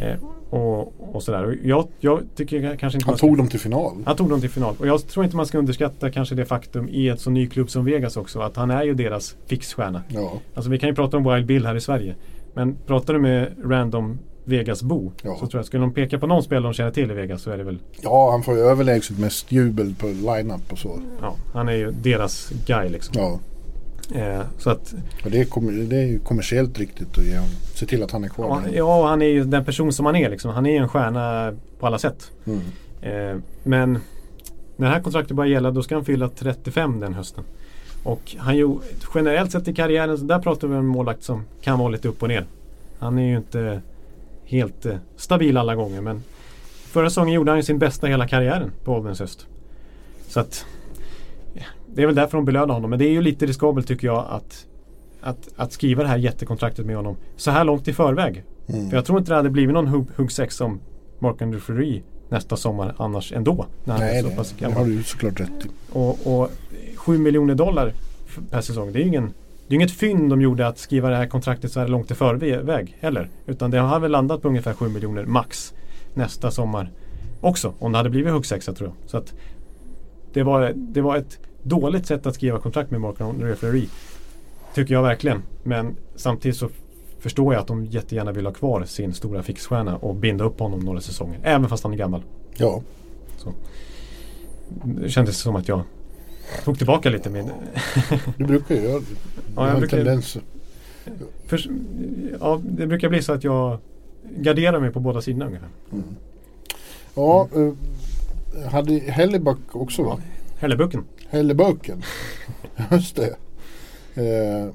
[0.01, 0.17] Eh,
[0.51, 1.59] och, och sådär.
[1.63, 3.93] Jag, jag tycker kanske inte Han man ska- tog dem till final.
[4.07, 4.75] han tog dem till final.
[4.79, 7.71] Och jag tror inte man ska underskatta kanske det faktum i ett så ny klubb
[7.71, 8.41] som Vegas också.
[8.41, 10.03] Att han är ju deras fixstjärna.
[10.09, 12.15] Ja, Alltså vi kan ju prata om Wild Bill här i Sverige.
[12.55, 15.37] Men pratar du med random Vegas-bo Ja.
[15.41, 17.51] så tror jag, skulle de peka på någon spelare de känner till i Vegas så
[17.51, 21.01] är det väl, ja han får ju överlägset mest jubel på line-up och så.
[21.21, 23.15] ja, han är ju deras guy liksom.
[23.19, 23.39] Ja,
[24.15, 24.95] Eh, så att,
[25.25, 27.41] och det är, kom- det är ju kommersiellt riktigt att ge,
[27.75, 28.63] se till att han är kvar.
[28.67, 30.51] ja, ja, han är ju den person som han är liksom.
[30.51, 32.31] Han är ju en stjärna på alla sätt.
[32.47, 32.61] Mm.
[33.03, 33.93] Eh, men
[34.77, 37.45] när det här kontraktet börjar gälla då ska han fylla 35 den hösten.
[38.05, 38.79] Och han ju,
[39.15, 42.09] generellt sett i karriären, så där pratar vi om en målvakt som kan vara lite
[42.09, 42.47] upp och ner.
[42.99, 43.81] Han är ju inte
[44.45, 46.23] helt eh, stabil alla gånger men
[46.95, 49.47] förra säsongen gjorde han ju sin bästa hela karriären på ålderns höst.
[50.29, 50.67] Så att
[51.95, 52.91] det är väl därför de belönar honom.
[52.91, 54.67] Men det är ju lite riskabelt tycker jag att,
[55.21, 58.45] att, att skriva det här jättekontraktet med honom så här långt i förväg.
[58.67, 58.91] Mm.
[58.91, 60.81] För jag tror inte det hade blivit någon hugg, huggsex som
[61.19, 62.03] Mark-André Fleury
[62.35, 63.67] nästa sommar annars ändå.
[63.85, 65.69] När han är Nej, så nej, pass det har du såklart rätt i.
[65.93, 66.51] Och, och
[66.97, 67.93] 7 miljoner dollar
[68.51, 68.93] per säsong.
[68.93, 69.33] Det är ju ingen,
[69.67, 72.15] det är inget fynd de gjorde att skriva det här kontraktet så här långt i
[72.15, 73.29] förväg heller.
[73.47, 75.75] Utan det har väl landat på ungefär 7 miljoner max
[76.15, 76.91] nästa sommar
[77.41, 77.75] också.
[77.79, 79.11] Om det hade blivit huggsexa tror jag.
[79.11, 79.35] Så att
[80.33, 83.89] det, var, det var ett dåligt sätt att skriva kontrakt med Mark-André Fleury.
[84.75, 85.43] Tycker jag verkligen.
[85.63, 86.69] Men samtidigt så
[87.25, 90.81] förstår jag att de jättegärna vill ha kvar sin stora fixstjärna och binda upp honom
[90.81, 91.39] några säsonger.
[91.43, 92.23] Även fast han är gammal.
[92.57, 92.83] Ja,
[94.85, 95.83] Det kändes som att jag
[96.65, 97.51] tog tillbaka lite med
[98.37, 99.05] du brukar ju göra det.
[99.57, 100.37] Ja, jag brukar- tendens.
[101.47, 101.61] För,
[102.41, 103.79] ja, det brukar bli så att jag
[104.39, 105.69] garderar mig på båda sidorna ungefär.
[107.15, 110.19] Ja, eh, hade Helleback också va?
[110.59, 111.05] Hellebucken.
[111.29, 112.03] Helleböken.
[112.91, 113.37] Just det.
[114.15, 114.69] Eh,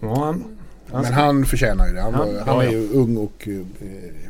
[0.00, 0.44] Ja, han,
[0.92, 2.00] han, men han förtjänar ju det.
[2.00, 2.72] Han, Han- var, han ja, är ja.
[2.72, 3.60] ju ung och eh,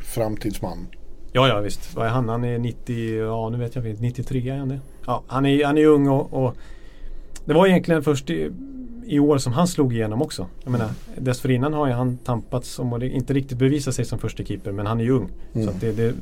[0.03, 0.87] framtidsman.
[1.33, 1.95] ja, ja visst.
[1.95, 2.29] Vad är han?
[2.29, 4.81] Han är 90, ja nu vet jag inte, 93 är han det?
[5.07, 6.57] Ja, han är, han är ung och, och
[7.45, 8.51] det var egentligen först i,
[9.07, 10.47] i år som han slog igenom också.
[10.65, 14.45] Jag menar, dessförinnan har ju han tampats om och inte riktigt bevisat sig som första
[14.45, 15.29] keeper men han är ju ung.
[15.55, 15.67] Mm.
[15.67, 16.15] Så det, det,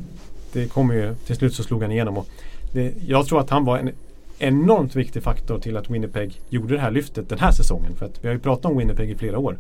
[0.53, 2.19] det kommer ju, till slut så slog han igenom.
[2.19, 2.27] Och
[2.73, 3.91] det, jag tror att han var en
[4.39, 7.95] enormt viktig faktor till att Winnipeg gjorde det här lyftet den här säsongen.
[7.97, 9.59] För att vi har ju pratat om Winnipeg i flera år.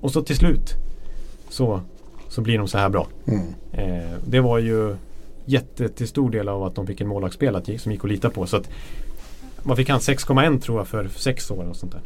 [0.00, 0.74] Och så till slut
[1.48, 1.80] så,
[2.28, 3.08] så blir de så här bra.
[3.26, 3.54] Mm.
[3.72, 4.96] Eh, det var ju
[5.44, 8.46] jätte till stor del av att de fick en målvaktsspel som gick att lita på.
[8.46, 8.70] Så att
[9.62, 12.02] man fick han 6,1 tror jag för sex år och sånt där.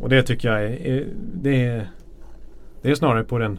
[0.00, 1.90] Och det tycker jag är, är, det, är,
[2.82, 3.58] det är snarare på den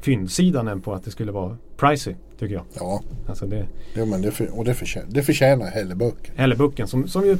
[0.00, 2.64] fyndsidan än på att det skulle vara pricey tycker jag.
[2.74, 6.30] Ja, Alltså det, ja men det, för, och det, förtjänar, det förtjänar Hellebuck.
[6.36, 7.38] Hellebucken som, som ju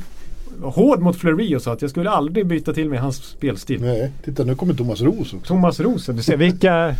[0.62, 3.80] hård mot Fleury och sa att jag skulle aldrig byta till mig hans spelstil.
[3.80, 5.46] Nej, titta nu kommer Thomas Roos också.
[5.46, 6.94] Thomas Rosen, du ser vilka,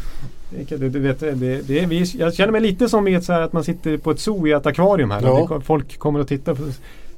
[0.57, 1.33] vilka du, du vet, det,
[1.67, 4.11] det är, vi, jag känner mig lite som ett så här att man sitter på
[4.11, 5.23] ett zoo i ett akvarium här.
[5.23, 5.31] Ja.
[5.31, 6.63] Och det, folk kommer att titta på,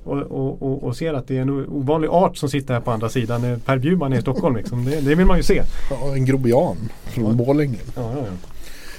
[0.05, 2.91] och, och, och, och ser att det är en ovanlig art som sitter här på
[2.91, 3.45] andra sidan.
[3.45, 4.85] eh, Per Bjurman är i Stockholm liksom.
[4.85, 5.63] det, det vill man ju se.
[5.91, 7.33] Ja, en grobian från Ja.
[7.33, 7.79] Borlänge.
[7.97, 8.33] Ja, ja, ja.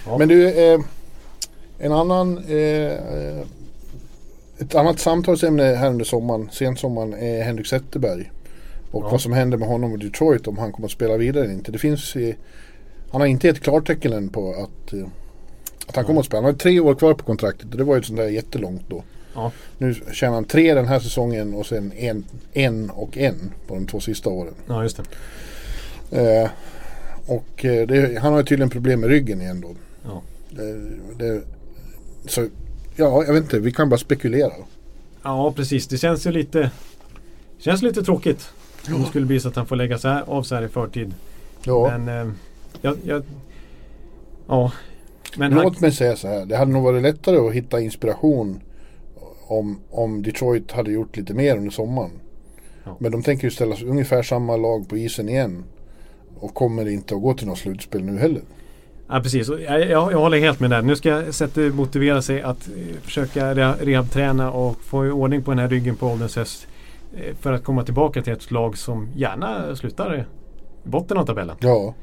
[0.06, 0.18] Ja.
[0.18, 0.80] Men du, eh,
[1.80, 3.42] en annan eh, eh,
[4.62, 8.32] ett annat samtalsämne här under sommaren, sensommaren, är Henrik Zetterberg.
[8.92, 9.10] Och Ja.
[9.12, 11.72] vad som händer med honom och Detroit om han kommer att spela vidare eller inte.
[11.72, 12.36] Det finns eh,
[13.12, 15.06] Han har inte ett klartecken än på att, eh,
[15.88, 16.42] att han kommer att spela.
[16.42, 18.84] Han har tre år kvar på kontraktet och det var ju ett sånt där jättelångt
[18.90, 19.04] då.
[19.36, 19.52] Ja.
[19.78, 23.88] Nu tjänar han tre den här säsongen och sen en, en och en på de
[23.88, 24.54] två sista åren.
[24.68, 25.00] ja, just
[26.10, 26.44] det.
[26.44, 26.50] Eh,
[27.26, 29.76] och eh, det, han har ju tydligen problem med ryggen igen då.
[30.06, 30.22] Ja.
[30.50, 30.74] Det,
[31.18, 31.42] det,
[32.26, 32.48] så
[32.96, 33.60] ja, jag vet inte.
[33.60, 34.54] Vi kan bara spekulera.
[35.24, 35.88] Ja, precis.
[35.88, 36.72] Det känns ju lite
[37.62, 38.50] Känns lite tråkigt.
[38.88, 40.68] Om det skulle bli så att han får lägga sig här, av sig här i
[40.68, 41.14] förtid.
[41.64, 42.34] Ja, Men eh,
[42.82, 43.24] jag, jag,
[44.48, 44.72] Ja.
[45.38, 46.46] Men han, låt mig säga så här.
[46.46, 48.62] Det hade nog varit lättare att hitta inspiration
[49.48, 52.12] om, om Detroit hade gjort lite mer under sommaren.
[52.84, 52.98] Ja.
[53.00, 55.64] Men de tänker ju ställa ungefär samma lag på isen igen.
[56.40, 58.42] Och kommer inte att gå till något slutspel nu heller.
[59.12, 60.82] Ja precis, jag, jag, jag håller helt med där.
[60.82, 65.60] Nu ska Zetter motivera sig att eh, försöka re- rehabträna och få ordning på den
[65.60, 66.68] här ryggen på ålderns höst.
[67.16, 70.24] eh, För att komma tillbaka till ett lag som gärna slutar i
[70.84, 71.56] botten av tabellen.
[71.60, 71.94] Ja,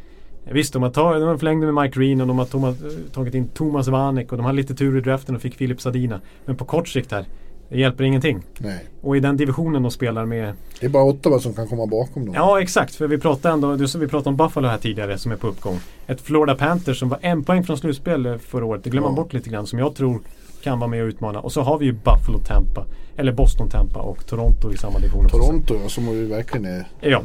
[0.53, 2.75] Visst, de har, tagit, de har förlängt med Mike Green och de har
[3.13, 6.21] tagit in Thomas Vanek och de har lite tur i draften och fick Filip Sadina.
[6.45, 7.25] Men på kort sikt här,
[7.69, 8.43] det hjälper ingenting.
[8.59, 8.85] nej.
[9.01, 12.25] Och i den divisionen de spelar med Det är bara Ottawa som kan komma bakom
[12.27, 12.35] dem.
[12.35, 15.37] Ja exakt, för vi pratade ändå, du, vi pratade om Buffalo här tidigare som är
[15.37, 15.79] på uppgång.
[16.07, 19.23] Ett Florida Panthers som var en poäng från slutspel förra året, det glömmer man Ja.
[19.23, 20.21] bort lite grann, som jag tror
[20.63, 21.41] kan vara med och utmana.
[21.41, 22.85] Och så har vi ju Buffalo Tampa,
[23.17, 25.29] eller Boston Tampa och Toronto i samma division.
[25.29, 26.85] Toronto ja, som ju verkligen är...
[27.01, 27.23] Ja.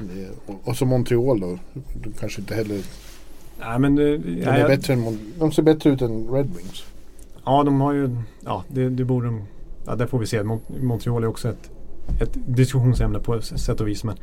[0.64, 1.58] Och, så Montreal då.
[2.04, 2.82] De kanske inte heller...
[3.60, 6.46] Nej, men, eh, De, ja, är jag- bättre än, de ser bättre ut än Red
[6.58, 6.84] Wings.
[7.46, 8.10] ja, de har ju,
[8.46, 9.42] ja det, det borde de,
[9.86, 10.40] ja där får vi se.
[10.44, 11.72] Mont- Montreal är också ett,
[12.22, 14.04] ett diskussionsämne på sätt och vis.
[14.04, 14.16] Men,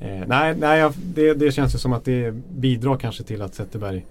[0.00, 4.06] eh, nej, nej det, det känns ju som att det bidrar kanske till att Zetterberg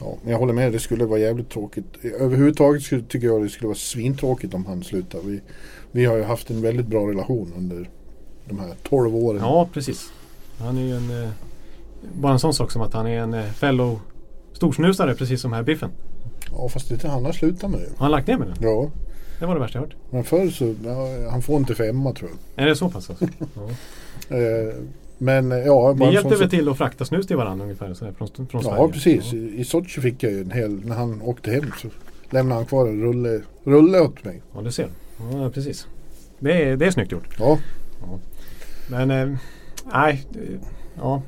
[0.00, 0.72] Ja, men jag håller med.
[0.72, 1.84] Det skulle vara jävligt tråkigt.
[2.18, 5.18] Överhuvudtaget skulle, tycker jag det skulle vara svintråkigt om han slutar.
[5.24, 5.40] Vi,
[5.92, 7.90] vi har ju haft en väldigt bra relation under
[8.48, 9.40] de här 12 åren.
[9.42, 10.12] Ja, precis.
[10.58, 11.22] Han är ju en...
[11.24, 11.28] Eh,
[12.14, 14.00] bara en sån sak som att han är en eh, fellow
[14.52, 15.90] storsnusare precis som här Biffen.
[16.50, 17.86] Ja, fast det han har slutat med det.
[17.88, 18.56] Har han lagt ner med den?
[18.60, 18.90] Ja,
[19.42, 19.96] Det var det värsta jag hört.
[20.10, 22.64] men förr så, ja, han får inte femma tror jag.
[22.64, 23.26] Är det så pass alltså?
[24.28, 24.36] Ja.
[24.36, 24.74] Eh,
[25.18, 28.12] men eh, ja, Ni hjälpte väl till att frakta snus till varandra ungefär så här,
[28.12, 28.76] från, från Sverige?
[28.76, 29.32] Ja, precis.
[29.32, 29.38] Ja.
[29.38, 31.88] I, I Sochi fick jag ju en hel, när han åkte hem så
[32.30, 34.42] lämnade han kvar en rulle, rulle åt mig.
[34.54, 34.88] Ja, du ser.
[35.32, 35.86] Ja, precis.
[36.38, 37.36] Det är, det är snyggt gjort.
[37.38, 37.58] Ja,
[38.90, 39.38] Men eh,
[39.92, 40.26] nej,
[40.96, 41.22] ja.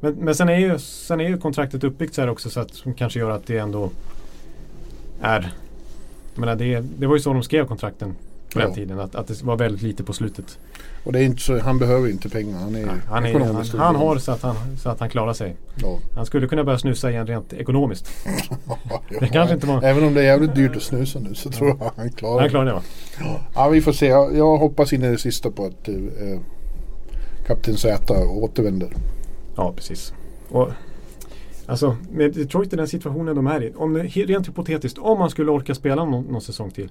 [0.00, 2.74] Men, men sen, är ju, sen är ju kontraktet uppbyggt så här också så att
[2.74, 3.90] som kanske gör att det ändå
[5.20, 5.52] är
[6.38, 8.14] jag menar, det, det var ju så de skrev kontrakten
[8.52, 8.74] på den Ja.
[8.74, 9.00] tiden.
[9.00, 10.58] Att, att det var väldigt lite på slutet.
[11.04, 12.58] och det är inte så, han behöver inte pengar.
[12.58, 15.32] Han är, Nej, han, är, han, han har så att han, så att han klarar
[15.32, 15.56] sig.
[15.82, 15.98] Ja.
[16.14, 18.10] Han skulle kunna börja snusa igen rent ekonomiskt.
[18.90, 21.50] Ja, Det kanske inte var- Även om det är jävligt dyrt att snusa nu så
[21.50, 22.50] tror jag han klarar Han det.
[22.50, 22.82] klarar det va?
[23.54, 24.06] Ja, vi får se.
[24.06, 25.94] Jag, jag hoppas in i det sista på att eh,
[27.46, 28.88] Kapten Z återvänder.
[29.56, 30.12] Ja, precis.
[30.48, 30.68] Och,
[31.68, 33.72] alltså, med Detroit i den situationen de är i.
[33.76, 36.88] Om rent hypotetiskt, om man skulle orka spela någon, någon säsong till.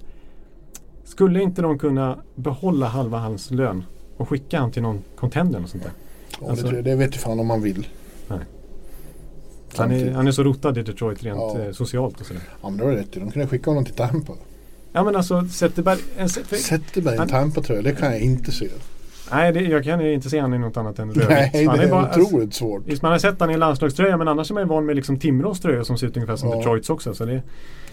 [1.04, 3.84] Skulle inte de kunna behålla halva hans lön
[4.16, 5.92] och skicka han till någon contender och sånt där?
[6.40, 7.86] Ja, Alltså- det, det vet ju fan om man vill.
[8.28, 8.38] Nej.
[9.76, 11.58] Han är, han är så rotad i Detroit rent Ja.
[11.60, 12.42] eh, socialt och sådär.
[12.62, 13.12] Ja, men det var rätt.
[13.12, 14.32] De kunde skicka honom till Tampa.
[14.92, 15.98] Ja men alltså Zetterberg...
[16.16, 18.68] En, för, Zetterberg i Han- en Tampa-tröja, det kan jag inte se.
[19.32, 21.28] Nej, det, jag kan inte se honom i något annat än rödvitt.
[21.28, 22.82] Nej, Han det är bara- alltså, otroligt svårt.
[22.86, 25.18] Visst, man har sett han i landslagströja men annars är man ju van med liksom
[25.18, 26.56] Timrås tröja som ser ut ungefär som Ja.
[26.56, 27.14] Detroits också.
[27.14, 27.42] Så det,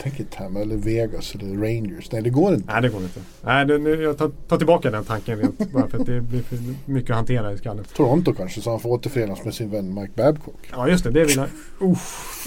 [0.02, 2.12] Tänk inte med eller Vegas eller Rangers.
[2.12, 2.74] Nej, det går inte.
[2.74, 3.20] nej, det går inte.
[3.42, 6.42] Nej, det, nu, jag tar, tar tillbaka den tanken rent, bara för att det blir
[6.42, 7.84] för mycket att hantera i skallen.
[7.96, 10.70] Toronto kanske, så han får återförenas med sin vän Mike Babcock.
[10.72, 11.12] Ja, just det.
[11.12, 11.48] Det vill jag.
[11.92, 12.46] Uff.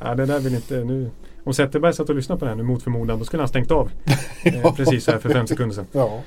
[0.00, 1.10] Ja, det där vill inte nu.
[1.44, 3.70] Om Zetterberg satt och lyssnade på det här nu mot förmodan då skulle han stängt
[3.70, 3.90] av.
[4.44, 5.86] eh, precis här för fem sekunder sedan.
[5.92, 6.20] Ja,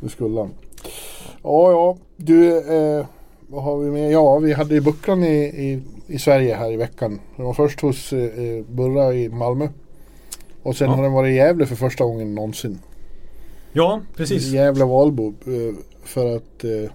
[0.00, 0.50] det skulle han.
[1.44, 1.96] Ja, ja.
[2.16, 3.06] Du, eh,
[3.48, 4.10] vad har vi med?
[4.12, 7.20] Ja, vi hade ju Bucklan i, i, i Sverige här i veckan.
[7.36, 9.68] Den var först hos eh, eh, Burra i Malmö.
[10.62, 10.94] Och sen Ja.
[10.96, 12.78] har den varit i Gävle för första gången någonsin.
[13.72, 14.46] Ja, precis.
[14.46, 15.26] Gävle Valbo.
[15.28, 15.74] Eh,
[16.04, 16.90] för att, eh,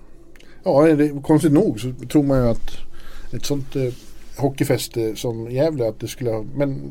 [0.64, 2.72] ja, det, konstigt nog så tror man ju att
[3.34, 3.94] ett sånt eh,
[4.38, 6.82] hockeyfäste som Gävle att det skulle ha, men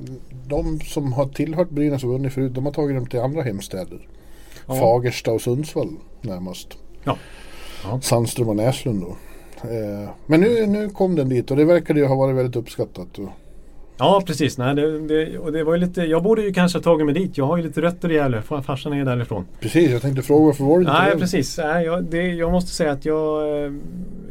[0.46, 4.08] de som har tillhört Brynäs och vunnit förut, de har tagit dem till andra hemstäder.
[4.66, 4.74] Ja.
[4.74, 5.90] Fagersta och Sundsvall
[6.20, 6.68] närmast.
[7.04, 7.16] Ja.
[7.84, 8.00] Ja.
[8.02, 9.16] Sandström och Näslund då.
[9.68, 13.18] Eh, men nu, nu kom den dit och det verkade ju ha varit väldigt uppskattat.
[13.18, 13.28] Och,
[14.00, 14.58] Ja, precis.
[14.58, 17.38] Nej, det, det, och det var lite, jag borde ju kanske ha tagit mig dit.
[17.38, 18.42] Jag har ju lite rötter i Gävle.
[18.42, 19.44] Far- Farsan är därifrån.
[19.60, 21.18] precis, jag tänkte fråga varför var det inte Nej, det?
[21.20, 21.58] precis.
[21.58, 23.72] Nej, jag, det, jag måste säga att jag, eh,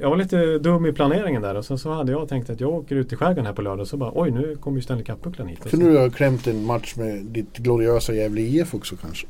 [0.02, 1.56] jag var lite dum i planeringen där.
[1.56, 3.88] Och sen så hade jag tänkt att jag åker ut i skärgården här på lördag.
[3.88, 5.66] Så bara oj, nu kommer ju Stanley Cup-bucklan hit.
[5.66, 9.28] Och Kunde du ha klämt en match med ditt gloriösa Gävle IF också kanske?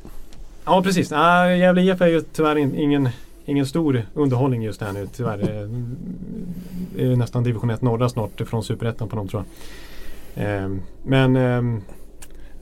[0.64, 1.10] Ja precis.
[1.10, 3.08] Nej, Gävle IF är ju tyvärr in, ingen,
[3.48, 5.38] ingen stor underhållning just här nu tyvärr.
[6.96, 9.44] Det är nästan division 1 norra snart från superettan på dem tror
[10.34, 10.44] jag.
[10.46, 11.80] Ehm, Men ehm,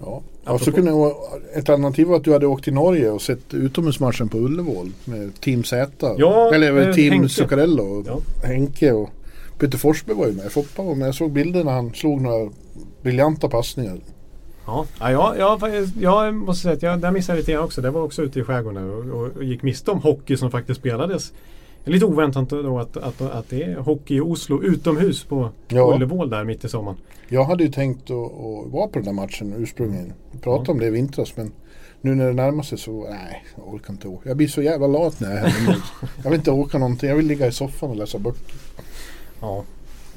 [0.00, 1.14] Ja, ja så Apropå- kunde
[1.54, 5.40] ett alternativ var att du hade åkt till Norge och sett utomhusmatchen på Ullevål med
[5.40, 6.14] Team Z.
[6.18, 7.28] Ja, Eller eh, Team Henke.
[7.28, 8.18] Zuccarello och Ja.
[8.48, 9.10] Henke och
[9.58, 10.52] Peter Forsberg var ju med.
[10.52, 11.08] Foppa var med.
[11.08, 12.50] Jag såg bilder när han slog några
[13.02, 13.98] briljanta passningar.
[14.66, 17.80] Ja, ja, jag, jag, måste säga att jag, där missade jag lite grann också.
[17.82, 20.80] Det var också ute i skärgården och, och, och gick miste om hockey som faktiskt
[20.80, 21.32] spelades.
[21.84, 25.94] Lite oväntat då att, att, att det är hockey i Oslo utomhus på Ja.
[25.94, 26.98] Ullevål där mitt i sommaren.
[27.28, 30.12] Jag hade ju tänkt att, att vara på den där matchen ursprungligen.
[30.40, 30.72] Prata Ja.
[30.72, 31.52] om det i vintras men
[32.00, 34.28] nu när det närmar sig så nej, jag orkar inte åka.
[34.28, 35.76] Jag blir så jävla lat när jag är hemma.
[36.22, 37.08] jag vill inte åka någonting.
[37.08, 38.54] Jag vill ligga i soffan och läsa böcker.
[39.40, 39.64] Ja,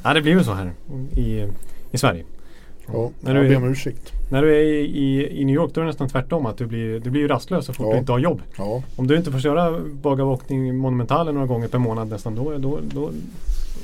[0.04, 0.72] ja det blir ju så här
[1.16, 1.47] i,
[1.91, 2.26] i Sverige.
[2.94, 4.14] Ja, När jag ber om ursäkt.
[4.32, 6.46] När du är i, i, i New York då är det nästan tvärtom.
[6.46, 7.94] Att du blir, du blir ju rastlös så fort Ja.
[7.94, 8.42] du inte har jobb.
[8.58, 12.80] Ja, Om du inte får köra bagavåkning Monumentalen några gånger per månad nästan då, då,
[12.94, 13.12] då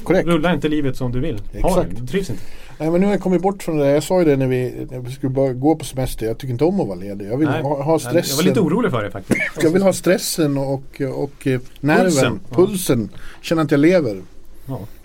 [0.06, 1.42] rullar inte livet som du vill.
[1.62, 1.90] Ha Exakt.
[1.96, 2.02] det.
[2.02, 2.42] Du trivs inte.
[2.80, 3.88] Nej men nu har jag kommit bort från det.
[3.92, 6.26] Jag sa ju det när vi, när vi skulle börja gå på semester.
[6.26, 7.28] Jag tycker inte om att vara ledig.
[7.32, 7.62] Jag vill Nej.
[7.62, 8.36] ha, ha Jag stressen.
[8.38, 9.40] var lite orolig för det faktiskt.
[9.64, 12.40] Jag vill ha stressen och, och eh, nerven, Pulsen.
[12.52, 13.10] pulsen.
[13.42, 14.22] Känna att jag lever.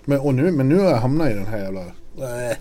[0.05, 1.81] Men, och nu, men nu har jag hamnat i den här jävla...
[1.81, 2.57] Äh,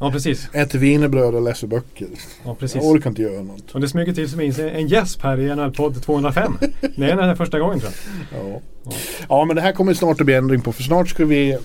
[0.00, 0.48] ja precis.
[0.52, 2.08] äter wienerbröd och läser böcker.
[2.44, 2.82] Ja, precis.
[2.82, 3.74] Jag orkar inte göra något.
[3.74, 6.52] Och det smyger till sig en, gäsp här i NHL-podd 205.
[6.96, 7.92] Det är den här första gången tror
[8.32, 8.60] jag.
[8.84, 8.92] Ja.
[9.28, 10.72] ja men det här kommer snart att bli ändring på.
[10.72, 11.58] För snart ska vi...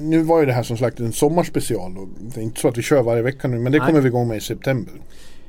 [0.00, 1.98] Nu var ju det här som sagt en sommarspecial.
[1.98, 3.58] Och det är inte så att vi kör varje vecka nu.
[3.58, 3.86] Men det Nej.
[3.86, 4.94] kommer vi igång med i september.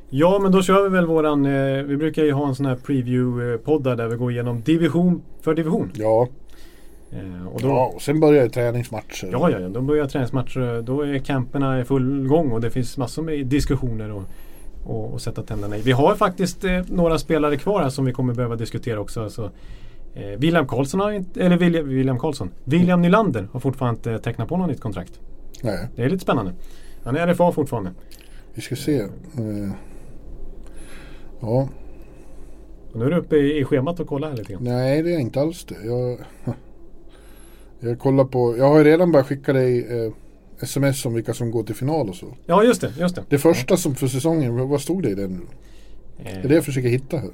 [0.10, 2.76] Ja men då kör vi väl våran, eh, vi brukar ju ha en sån här
[2.76, 5.92] preview-poddar där vi går igenom division för division.
[5.94, 6.43] Ja, Eh,
[7.54, 9.30] och då, ja och sen börjar träningsmatcher.
[9.32, 9.70] Ja, ja, ja.
[9.70, 10.82] Då börjar träningsmatcher.
[10.82, 14.24] Då är camperna i full gång och det finns massor med diskussioner och,
[14.86, 15.82] och, och sätta tänderna i.
[15.82, 19.24] Vi har faktiskt eh, några spelare kvar här som vi kommer behöva diskutera också.
[19.24, 19.52] Alltså,
[20.14, 22.50] eh, William Karlsson har inte, eller William, William Karlsson.
[22.64, 25.20] William Nylander har fortfarande inte tecknat på något nytt kontrakt.
[25.64, 26.54] Nej, Det är lite spännande.
[27.04, 27.92] Han är RFA fortfarande.
[28.54, 29.00] vi ska se.
[29.00, 29.08] Eh,
[31.42, 31.68] Ja,
[32.92, 34.64] Och nu är du uppe i, i schemat och kollar här lite grann.
[34.64, 35.76] nej det är inte alls det.
[35.86, 36.18] Jag,
[37.84, 38.58] jag kollar på...
[38.58, 40.12] Jag har ju redan börjat skicka dig eh,
[40.60, 42.26] sms om vilka som går till final och så.
[42.46, 42.94] Ja, just det.
[43.00, 43.24] Just det.
[43.30, 45.40] Det första som för säsongen, vad- stod det i den nu?
[46.24, 47.30] Det är Eh, det jag försöker hitta här.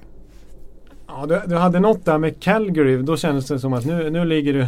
[1.08, 2.98] Ja, du, du hade något där med Calgary.
[2.98, 4.68] Då kändes det som att nu, nu ligger du...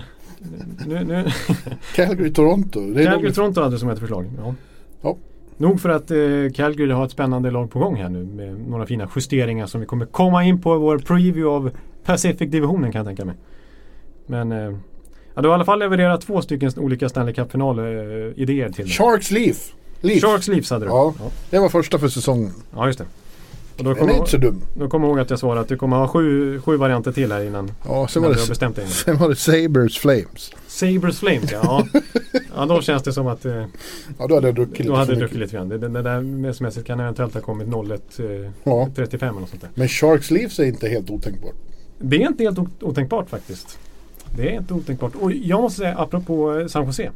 [0.88, 1.26] Nu, nu,
[1.96, 2.80] Calgary, Toronto.
[2.94, 4.26] Det är Calgary de, Toronto hade som ett förslag.
[4.38, 4.56] Ja.
[5.02, 5.18] Ja.
[5.58, 6.18] Nog för att eh,
[6.56, 9.88] Calgary har ett spännande lag på gång här nu med några fina justeringar som vi
[9.88, 11.72] kommer komma in på i vår preview av
[12.06, 13.36] Pacific-divisionen kan jag tänka mig.
[14.26, 14.76] Men eh,
[15.36, 18.94] ja, du har i alla fall levererat två stycken olika Stanley Cup-final-idéer till mig.
[18.94, 19.74] Sharks Leaf.
[20.02, 20.22] Leaf.
[20.22, 20.90] Sharks Leafs hade du.
[20.90, 21.14] Ja.
[21.50, 22.52] Det var första för säsongen.
[22.76, 23.06] ja just det.
[23.78, 24.62] Och då Den är inte så dum.
[24.78, 27.32] då kommer jag ihåg att jag svarade att du kommer ha sju, sju varianter till
[27.32, 28.88] här innan, Ja, sen innan var, det, bestämt dig.
[28.88, 30.52] sen var det Sabres Flames.
[30.68, 31.88] Sabres Flames ja.
[32.56, 32.66] ja.
[32.66, 33.66] Då känns det som att eh,
[34.20, 35.70] Ja, då hade jag druckit lite då hade du druckit lite grann.
[35.70, 38.26] Det, det, det där sms kan eventuellt ha kommit 01 eh,
[38.64, 38.90] Ja.
[38.96, 39.70] 35 eller något sånt där.
[39.76, 41.56] Men Sharks Leafs är inte helt otänkbart.
[42.00, 43.80] Det är inte helt otänkbart faktiskt.
[44.36, 45.16] Det är inte otänkbart.
[45.16, 47.12] Och jag måste säga apropå eh, San Jose.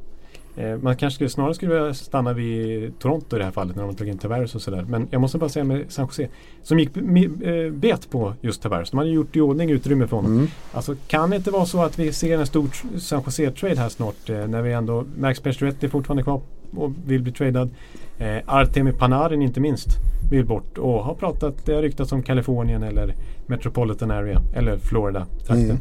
[0.57, 3.83] Eh, man kanske skulle, snarare skulle vilja stanna vid Toronto i det här fallet när
[3.83, 4.85] de tog in Tavares och sådär.
[4.89, 6.27] Men jag måste bara säga med San Jose
[6.63, 8.91] som gick eh, bet på just Tavares.
[8.91, 10.33] De hade gjort i ordning utrymme för honom.
[10.33, 10.47] Mm.
[10.73, 12.67] Alltså kan det inte vara så att vi ser en stor
[12.99, 16.41] San Jose-trade här snart eh, när vi ändå Max Pacioretty är fortfarande kvar
[16.75, 17.69] och vill bli tradad.
[18.17, 19.87] Eh, Artemi Panarin inte minst
[20.31, 25.79] vill bort och har pratat, det har ryktats om Kalifornien eller Metropolitan Area eller Florida-trakten.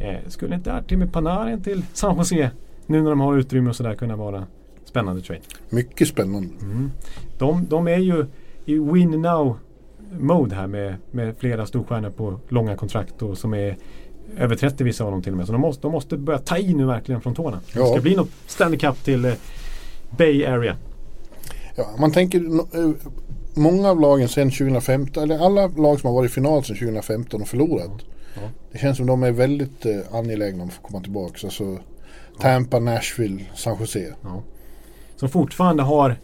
[0.00, 2.50] Eh, skulle inte Artemi Panarin till San Jose
[2.86, 4.46] nu när de har utrymme och sådär kunna vara
[4.84, 5.40] spännande trade?
[5.70, 6.48] Mycket spännande.
[7.38, 8.26] De, de är ju
[8.64, 9.56] i win now
[10.20, 13.76] mode här med, med flera storstjärnor på långa kontrakt och som är
[14.38, 15.46] över 30 vissa av dem till och med.
[15.46, 17.60] Så de måste, de måste börja ta i nu verkligen från tårna.
[17.72, 17.86] Det Ja.
[17.86, 19.32] ska bli något Stanley Cup till eh,
[20.18, 20.76] Bay Area.
[21.76, 22.90] Ja, man tänker eh,
[23.54, 27.42] många av lagen sedan 2015, eller alla lag som har varit i final sedan 2015
[27.42, 27.90] och förlorat.
[28.36, 28.48] Ja.
[28.72, 31.46] Det känns som de är väldigt eh, angelägna om att få komma tillbaka.
[31.46, 31.78] Alltså,
[32.40, 34.14] Tampa, Nashville, San Jose.
[34.22, 34.42] Ja.
[35.16, 36.16] Som fortfarande har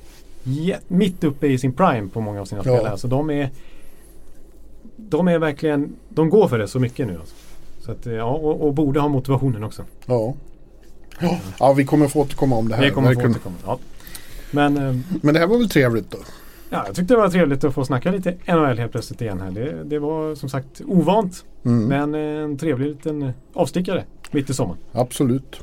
[0.89, 2.77] mitt uppe i sin prime på många av sina Ja.
[2.77, 2.99] spelare.
[2.99, 3.51] Så de är
[4.97, 7.19] De är verkligen De går för det så mycket nu.
[7.21, 7.35] Alltså.
[7.81, 9.85] Så att, eh, ja, och, och borde ha motivationen också.
[10.07, 10.35] Ja.
[11.21, 11.39] Ja.
[11.59, 12.83] ja, vi kommer få återkomma om det här.
[12.83, 13.57] Det kommer få återkomma.
[13.67, 13.79] Ja.
[14.51, 16.19] Men eh, Men det här var väl trevligt då?
[16.73, 19.51] Ja, jag tyckte det var trevligt att få snacka lite NHL helt plötsligt igen här.
[19.51, 21.45] Det, det var som sagt ovant.
[21.65, 21.85] Mm.
[21.89, 24.79] Men en trevlig liten avstickare mitt i sommaren.
[24.93, 25.61] Absolut.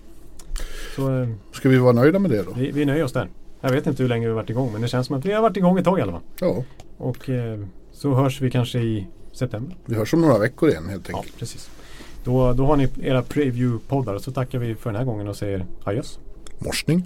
[0.95, 2.51] Så eh, Ska vi vara nöjda med det då?
[2.55, 3.27] vi, vi nöjer oss där.
[3.61, 5.31] Jag vet inte hur länge vi har varit igång men det känns som att vi
[5.33, 6.21] har varit igång ett tag i alla fall.
[6.39, 6.63] Ja,
[6.97, 7.59] Och eh,
[7.91, 9.75] så hörs vi kanske i september.
[9.85, 11.39] vi hörs om några veckor igen helt Ja, enkelt.
[11.39, 11.69] precis.
[12.23, 15.35] Då, då har ni era preview-poddar och så tackar vi för den här gången och
[15.35, 16.19] säger adjöss.
[16.59, 17.05] Morsning.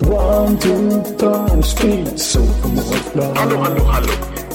[0.00, 2.40] One, two, time, speed, so
[3.34, 4.12] Hallå, hallå, hallå.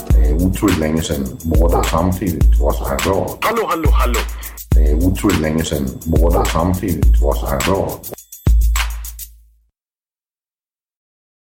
[0.09, 3.37] Det är otroligt länge sedan båda samtidigt var så här bra.
[3.41, 4.19] Hallå, hallå, hallå.
[4.69, 7.99] Det är otroligt länge sedan båda samtidigt var så här bra.